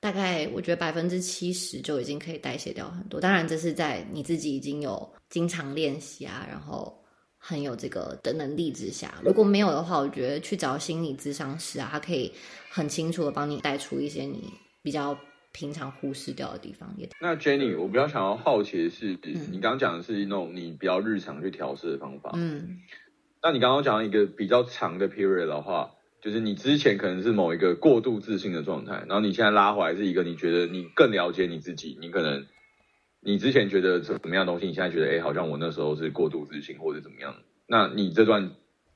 [0.00, 3.20] 大概我觉得百分之七十就已经可以代谢掉很多。
[3.20, 6.92] 当然，这是在你自己已经有经常练习啊，然后
[7.38, 9.14] 很有这个的能力之下。
[9.24, 12.32] 如果没有的话，我觉得去找心理咨商师啊，他可以
[12.68, 15.16] 很清楚的帮你带出一些你比较。
[15.52, 17.08] 平常忽视掉的地方也。
[17.20, 22.32] 那 Jenny，我比较想要好奇的是，嗯你刚刚讲的是那种你比较日常去调试的方法。
[22.34, 22.80] 嗯
[23.42, 32.46] 那你刚刚讲一个比较长的 period 的话，就是你之前可能是某一个过度自信的状态，然后你现在拉回来是一个你觉得你更了解你自己，你可能
[33.20, 37.34] 你之前觉得怎么样东西，你现在觉得哎、诶好像我那时候是过度自信或者怎么样。
[37.66, 38.52] 那你这段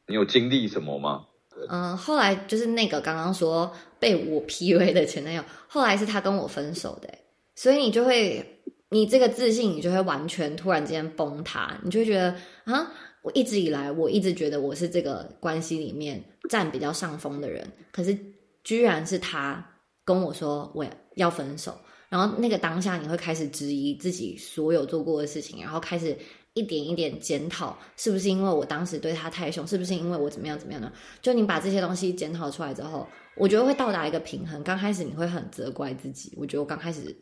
[0.06, 1.24] 你有经历什么吗？
[1.68, 7.08] 嗯，后来就是那个刚刚说被我 PUA 的前男友，后来是他跟我分手的，
[7.54, 12.34] 所以你就会，你这个自信，你就会完全突然之间崩塌，你就会觉得
[12.64, 12.92] 啊，
[13.22, 18.18] 我一直以来我一直觉得我是这个关系里面占比较上风的人，可是
[18.62, 19.64] 居然是他
[20.04, 20.84] 跟我说我
[21.16, 21.74] 要分手，
[22.08, 26.16] 然后那个当下你会开始质疑自己所有做过的事情，然后开始
[26.54, 30.90] 一点一点检讨，是不是因为我当时对他太凶，是不是因为我怎么样怎么样呢？
[31.20, 34.62] 就你把这些东西检讨出来之后，我觉得会到达一个平衡。
[34.62, 37.14] 刚开始你会很责怪自己，我觉得我刚开始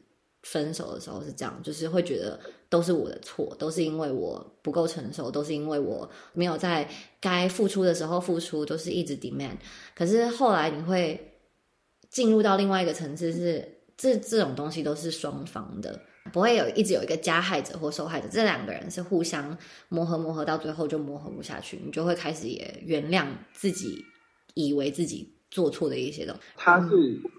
[0.42, 6.86] 分手的时候是这样，就是会觉得都是我的错，都是因为我不够成熟，都是因为我没有在
[7.18, 9.56] 该付出的时候付出，都是一直 demand。
[9.94, 11.38] 可是后来你会
[12.10, 15.98] 进入到另外一个层次是，这这种东西都是双方的。
[16.30, 19.56] 不会有一直有一个加害者或受害者，这两个人是互相
[19.88, 24.04] 磨合，磨合到最后就磨合不下去，你就会开始也原谅自己
[24.54, 26.40] 以为自己做错的一些东西。
[26.56, 26.88] 他是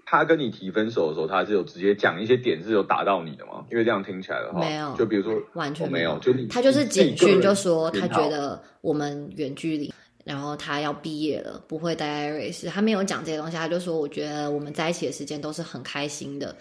[0.04, 3.64] 他跟你提分手的时候，他是有直接讲一些点是有打到你的吗？
[3.70, 9.92] 因为这样听起来的话，没有就比如说完全哦没有，就你他就是简讯就说他觉得我们远距离，
[10.24, 12.68] 然后他要毕业了，不会待在瑞士。
[12.68, 16.54] 他没有讲这些东西，他就说我觉得我们在一起的时间都是很开心的，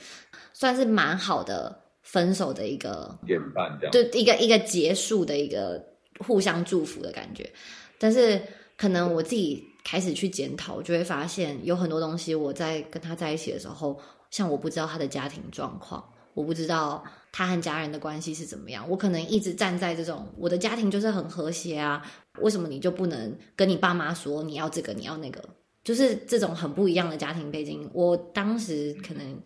[0.54, 3.92] 算是蛮好的分手的一个典范这样。
[3.92, 5.84] 对一个一个结束的一个
[6.20, 7.50] 互相祝福的感觉。
[7.98, 8.40] 但是
[8.78, 14.00] 可能我自己开始去检讨，我就会发现有很多东西我在跟他在一起的时候，
[14.30, 22.06] 像我不知道他的家庭状况，我不知道他和家人的关系是怎么样，我可能一直站在这种我的家庭就是很和谐啊，
[22.40, 25.44] 为什么你就不能跟你爸妈说你要这个你要那个？
[25.84, 29.42] 就是这种很不一样的家庭背景，我当时可能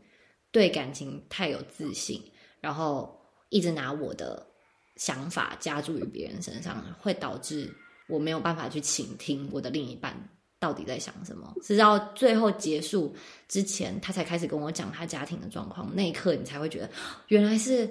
[0.51, 2.21] 对感情太有自信，
[2.67, 4.45] 然后一直拿我的
[4.97, 7.73] 想法加注于别人身上，会导致
[8.09, 10.13] 我没有办法去倾听我的另一半
[10.59, 11.55] 到底在想什么。
[11.63, 13.15] 直到最后结束
[13.47, 16.89] 之前，他才开始跟我讲他家庭的状况，那一刻你才会觉得，
[17.29, 17.89] 原来是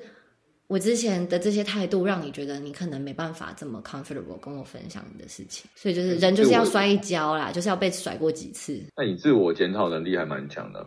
[0.66, 5.64] 我之前的这些态度让你觉得你可能没办法这么 comfortable 跟我分享你的事情。
[5.74, 8.78] 所以就是人就是要摔一跤啦，就是要被甩过几次。
[8.94, 10.86] 那你自我检讨能力还蛮强的。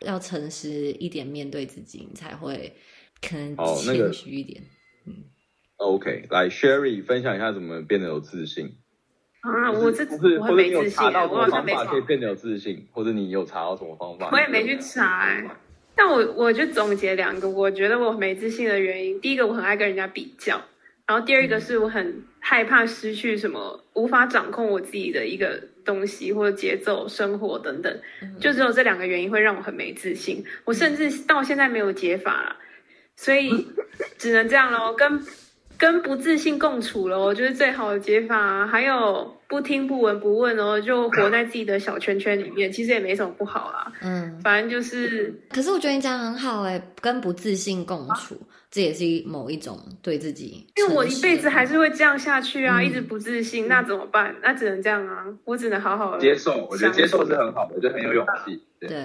[0.00, 2.72] 要诚实一点面对自己，你才会
[3.20, 4.62] 可能哦那个谦虚一点。
[5.06, 5.14] 嗯
[5.76, 8.74] OK，来 Sherry 分享一下怎么变得有自信。
[9.40, 14.30] 啊，我这不是，我或者你有很没自信欸，查到什么我好像没法可以变得有自信，或者你有查到什么方法？
[14.32, 15.48] 我也没去查、欸。
[15.94, 19.20] 但我我就总结两个，我觉得我没自信的原因。
[19.20, 20.56] 第一个，我很爱跟人家比较；
[21.06, 28.00] 然后第二个是我很害怕失去什么，无法掌控我自己的一个东西或者节奏、生活等等。
[28.40, 30.44] 就只有这两个原因会让我很没自信。
[30.64, 32.56] 我甚至到现在没有解法啦，
[33.20, 33.66] 所以
[34.16, 35.20] 只能这样喽，跟
[35.76, 38.64] 跟不自信共处咯，就是最好的解法啊。
[38.64, 43.92] 还有不听不闻不问哦，就活在自己的小圈圈里面，其实也没什么不好啦。
[44.02, 48.40] 嗯，反正就是可是我觉得你讲得很好哎、跟不自信共处，
[48.70, 50.64] 这也是某一种对自己。
[50.76, 54.36] 因为我一辈子还是会这样下去啊，嗯一直不自信，那怎么办？
[54.40, 58.62] 那只能这样啊，我只能好好的接受，我觉得接受是很好的，就很有勇气。
[58.78, 58.88] 对。
[58.88, 59.04] 对，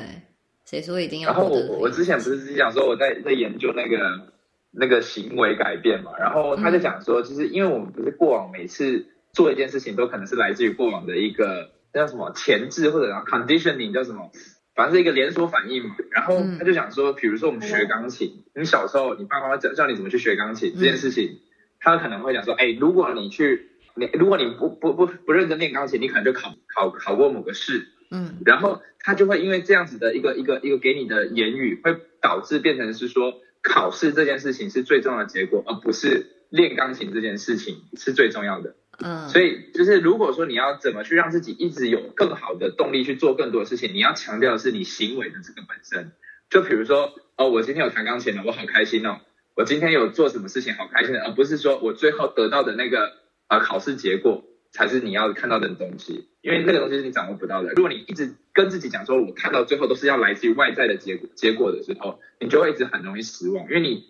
[0.65, 4.33] 谁说一定要然后我我之前不是讲说我在在研究那个
[4.71, 14.31] 那个行为改变嘛，然后他就讲说，其实因为我们不是过往每次做一件事情都可能是来自于过往的一个那叫什么前置或者叫 conditioning 叫什么，
[14.73, 15.95] 反正是一个连锁反应嘛。
[16.11, 21.39] 然后他就讲说，比如说我们学钢琴，你小时候你爸妈教教你怎么去学钢琴这件事情，
[21.79, 38.75] 他可能会讲说，哎，如果你去你如果你不不不不认真练钢琴，你可能就考考考过某个试，嗯然后他就会因为这样子的一个一个一个给你的言语，会导致变成是说考试这件事情是最重要的结果，而不是练钢琴这件事情是最重要的。
[38.99, 46.11] 嗯，所以就是如果说你要怎么去让自己一直有更好的动力去做更多的事情，你要强调的是你行为的这个本身。
[46.49, 49.21] 就比如说，哦，我今天有弹钢琴了，我好开心哦。
[49.55, 53.13] 我今天有做什么事情好开心的，而不是说我最后得到的那个
[53.47, 54.43] 呃考试结果
[54.73, 57.69] 才是你要看到的东西，因为那个东西是你掌握不到的。
[57.69, 64.03] 如果你一直跟自己讲说，我看到最后都是要来自于外在的结果结果的时候，你就会一直很容易失望，因为你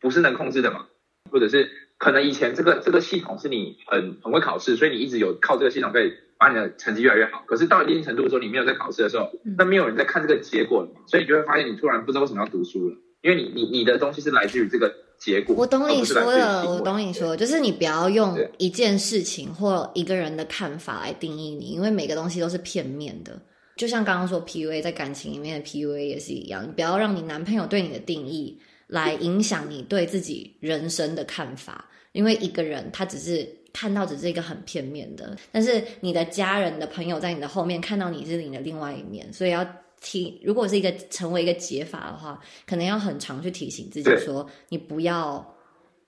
[0.00, 0.86] 不是能控制的嘛，
[1.30, 7.42] 或者是可能以前这个这个系统是你很很会考试，所以你一直有靠这个系统可以把你的成绩越来越好。
[7.46, 14.94] 可是到一定程度的时候，你没有在考试的时候，那没有人在看这个结果了嘛，所以你就会发现你突然不知道为什么要读书了，因为你你你的东西是来自于这个
[15.24, 15.56] 结果。
[15.56, 23.40] 我懂你说的，我懂你说的，就是你不要用一件事情或一个人的看法来定义你，因为每个东西都是片面的。
[23.76, 28.56] 就像刚刚说 PUA 在感情里面的 PUA 也是一样，你不要让你男朋友对你的定义
[28.86, 39.66] 来影响你对自己人生的看法，因为一个人他只是看到只是一个很片面的，但是你的家人的朋友在你的后面看到你是你的另外一面，所以要
[40.04, 45.56] 提，如果是一个成为一个解法的话，可能要很常去提醒自己说，你不要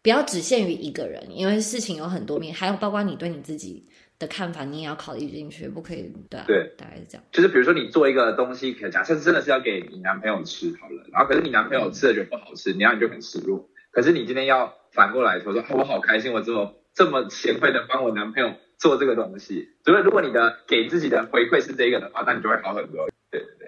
[0.03, 3.89] 不要只限于一个人，因为事情有很多面，还有包括你对你自己
[4.19, 7.25] 的看法，你也要考虑进去，不可以对啊，对，大概是这样。
[7.33, 13.69] 就是比如说你做一个东西，可假设真的是要给你男朋友吃好了，然后可是你男朋友吃了觉得不好吃，你然后你就很失落。
[13.91, 19.71] 可是你今天要反过来说说，哦我好开心，我这么这么贤惠的帮我男朋友做这个东西。
[19.85, 23.09] 所以如果你的给自己的回馈是这个的话，那你就会好很多。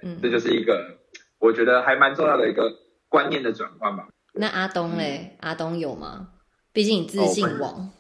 [0.03, 0.99] 嗯这就是一个
[1.39, 2.73] 我觉得还蛮重要的一个
[3.09, 4.09] 观念的转换吧。
[4.35, 6.29] 那阿东嘞，阿东有吗？
[6.73, 7.91] 毕竟你自信王，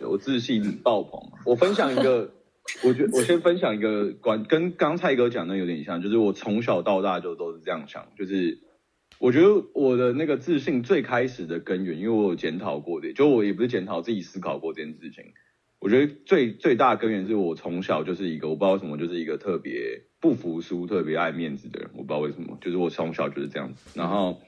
[0.00, 1.20] 我自信爆棚。
[1.44, 2.30] 我分享一个，
[2.84, 8.58] 我觉我先分享一个观，跟刚蔡哥讲的有点像，就是我从小到大就都是这样想，就是
[9.18, 15.32] 我觉得我的那个自信最开始的根源，因为我有检讨过的，就我也不是检讨自己思考过这件事情。
[15.78, 23.98] 我觉得最最大的根源是我从小就是一个我不知道为什么就是一个特别不服输、特别爱面子的人，我不知道为什么，就是我从小就是这样子。
[23.98, 24.40] 然后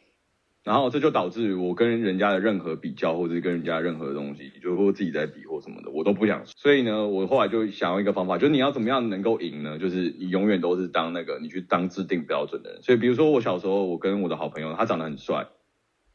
[0.65, 6.45] 然后这就导致我跟人家的任何比较，或者是跟人家任何东西，就或自己在比或什么的，我都不想。
[6.45, 9.79] 所以呢，我后来就想要一个方法，就是你要怎么样能够赢呢？
[9.79, 12.83] 就是你永远都是当那个你去当制定标准的人。
[12.83, 15.47] 所以比如说我小时候，我跟我的好朋友，他长得很帅，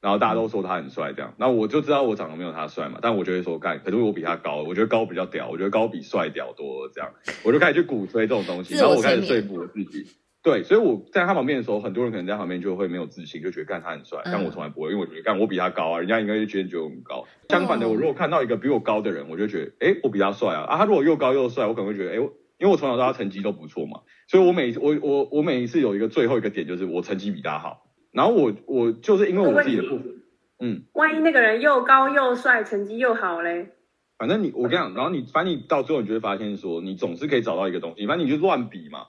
[0.03, 7.09] 然后大家都说他很帅，这样，那我就知道我长得没有他帅嘛，但我就会说干，可是我比他高，我觉得高比较屌，我觉得高比帅屌多了，这样，
[7.45, 10.05] 我就开始去鼓吹这种东西，然后我开始说服我自己。
[10.43, 17.25] 对，所以我在他旁边的时候，很多人可能在旁边就会没有自信，就觉得干他很帅，但我从来不会，因为我觉得干我比他高啊，人家应该就觉得觉得我很高。
[17.47, 27.82] 相反的，我如果看到一个比我高的人，我就觉得，哎，我比他帅啊，啊，他如果又高又帅，我可能会觉得，哎，我因为我从小到大成绩都不错嘛，所以我每我我我每一次有一个最后一个点就是我成绩比他好，
[28.13, 30.21] 然后我我就是因为我自己的部分，
[30.59, 33.71] 嗯，万一那个人又高又帅，成绩又好嘞，
[34.17, 39.07] 反正你我跟你讲，然后你反正你到最后你就会发现说，你总是可以找到一个东西，反正你就乱比嘛，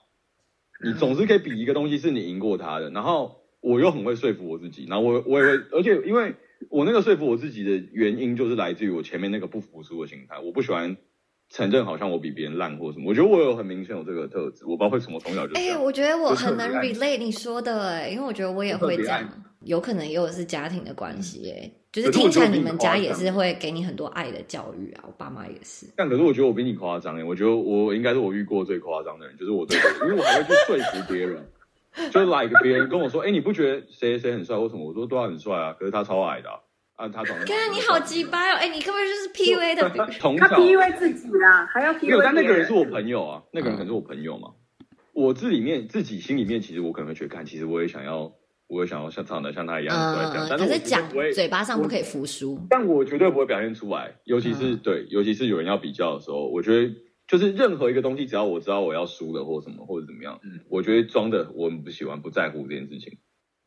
[0.83, 2.89] 你总是可以比一个东西是你赢过他的。
[2.89, 6.33] 然后我又很会说服我自己，然后我我也会，而且因为
[6.69, 10.97] 我那个说服我自己的原因，就是来自于我前面那个不服输的心态，我不喜欢
[11.49, 13.05] 承认好像我比别人烂或什么。
[13.09, 15.83] 我觉得我有很明显有这个特质，我不知道为什么从小就这哎、样。
[15.83, 19.23] 我觉得我很能 relate 你说的哎、因为我觉得我也会这样
[19.61, 25.87] 有可能也有是家庭的关系哎、就是听起来你你们家也是会给你很多爱的教育啊，我爸妈也是。
[25.95, 29.77] 但可是我觉得我比你夸张哎，我觉得我应该是我遇过最夸张的人，就是我对，
[30.07, 31.47] 因为我还会去说服别人，
[32.11, 34.85] 就 like 别人跟我说，哎、你不觉得谁谁很帅或什么？
[34.85, 36.59] 我说对啊，很帅啊，可是他超矮的啊，
[36.95, 37.45] 啊他长得。
[37.45, 38.57] 看你好鸡掰哦！
[38.57, 39.97] 哎、你根本就是 PUA 的比
[40.39, 44.49] 他 PUA 自己啦，还要 PUA 没有，但那个人是我朋友啊，那个人可能是我朋友嘛。
[45.13, 48.33] 我自里面自己心里面，其实我可能会觉得，看，其实我也想要，
[48.67, 52.59] 我也想要像长得像他一样嗯，但是我可是讲嘴巴上不可以服输。
[52.69, 56.93] 但我绝对不会表现出来，尤其是、嗯对，尤其是有人要比较的时候，我觉得
[57.27, 63.17] 就是任何一个东西，只要我知道我要输了或什么或者怎么样，嗯我觉得装的我很不喜欢，不在乎这件事情。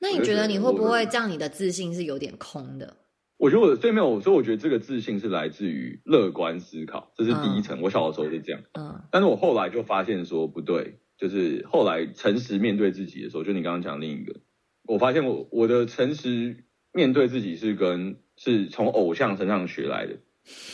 [0.01, 1.31] 那你觉得你会不会这样？
[1.31, 2.97] 你的自信是有点空的？
[3.39, 7.80] 我觉得我最没有，所以我觉得这个自信是来自于乐观思考，这是第一层。
[7.80, 8.61] 我小的时候是这样。
[8.74, 14.41] 嗯但是我后来就发现说不对，就是后来诚实面对自己的时候，就你刚刚讲另一个，
[14.84, 20.16] 我发现我我的诚实面对自己是跟是从偶像身上学来的。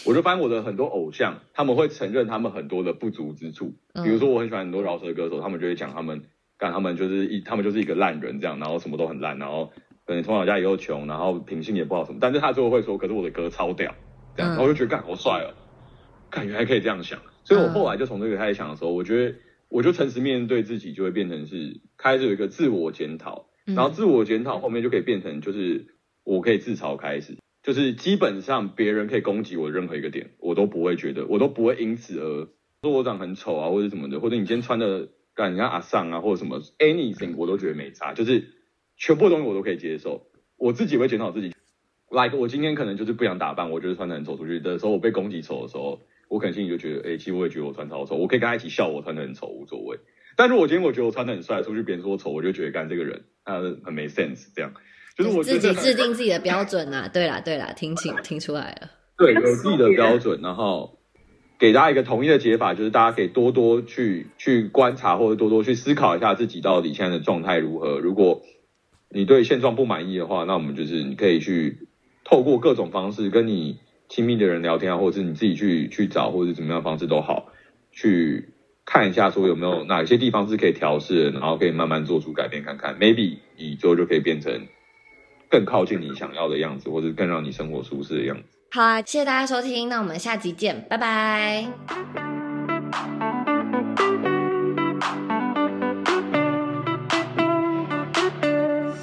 [0.07, 6.23] 我就发现我的很多偶像，他们会承认他们很多的不足之处，嗯比如说我很喜欢很多饶舌歌手，他们就会讲他们
[6.57, 9.73] 干他们就是一他们就是一个烂人这样，然后什么都很烂，然后
[10.07, 13.95] 可能从小家里又穷，然后品性也不好什么，但是他最后会说，可是我的歌超屌，
[14.37, 14.57] 这样，嗯。
[14.57, 15.55] 然后我就觉得干好帅哦，
[16.31, 19.37] 感觉还可以这样想，所以我后来就从这个开始想的时候，我觉得
[19.69, 23.75] 我就诚实面对自己，就会变成是开始有一个自我检讨，嗯。
[23.75, 25.87] 然后自我检讨后面就可以变成就是
[26.25, 32.49] 我可以自嘲开始，就是基本上别人可以攻击我任何一个点，我都不会觉得，我都不会因此而
[32.83, 38.51] 说我长很丑啊，或者什么的，或者你今天穿的干人家阿尚啊，或者什么 anything 我都觉得没差，就是
[38.97, 40.27] 全部东西我都可以接受，
[40.57, 41.53] 我自己会检讨自己。
[42.11, 49.99] like 我今天可能就是不想打扮，我觉得穿的很丑出去的时候，我被攻击丑的时候，我可能心里就觉得，哎、其实我也觉得我穿超丑，我可以跟他一起笑我穿的很丑，无所谓。
[50.37, 54.73] 但如果今天我觉得我穿的很帅，出去别人说我丑，我就觉得干这个人他很没 sense，这样
[55.17, 57.09] 就是我自己制定自己的标准啊。
[57.09, 58.91] 对啦对啦，听清听出来了。
[59.17, 60.99] 对，有自己的标准，然后
[61.59, 68.01] 给大家一个统一的解法，就是大家可以多多去去观察，或者多多去思考一下自己到底现在的状态如何。
[68.01, 68.43] 如果
[69.15, 71.89] 你对现状不满意的话，那我们就是你可以去
[72.25, 77.53] 透过各种方式跟你亲密的人聊天啊，或者是你自己去去找，或者怎么样方式都好，
[77.93, 78.53] 去
[78.85, 84.67] 看一下说有没有哪些地方是可以调试，然后可以慢慢做出改变看看，maybe 你最后就可以变成
[85.49, 88.43] 更靠近你想要的样子，或者更让你生活舒适的样子。
[88.73, 92.34] 好啊，谢谢大家收听，那我们下集见，拜拜。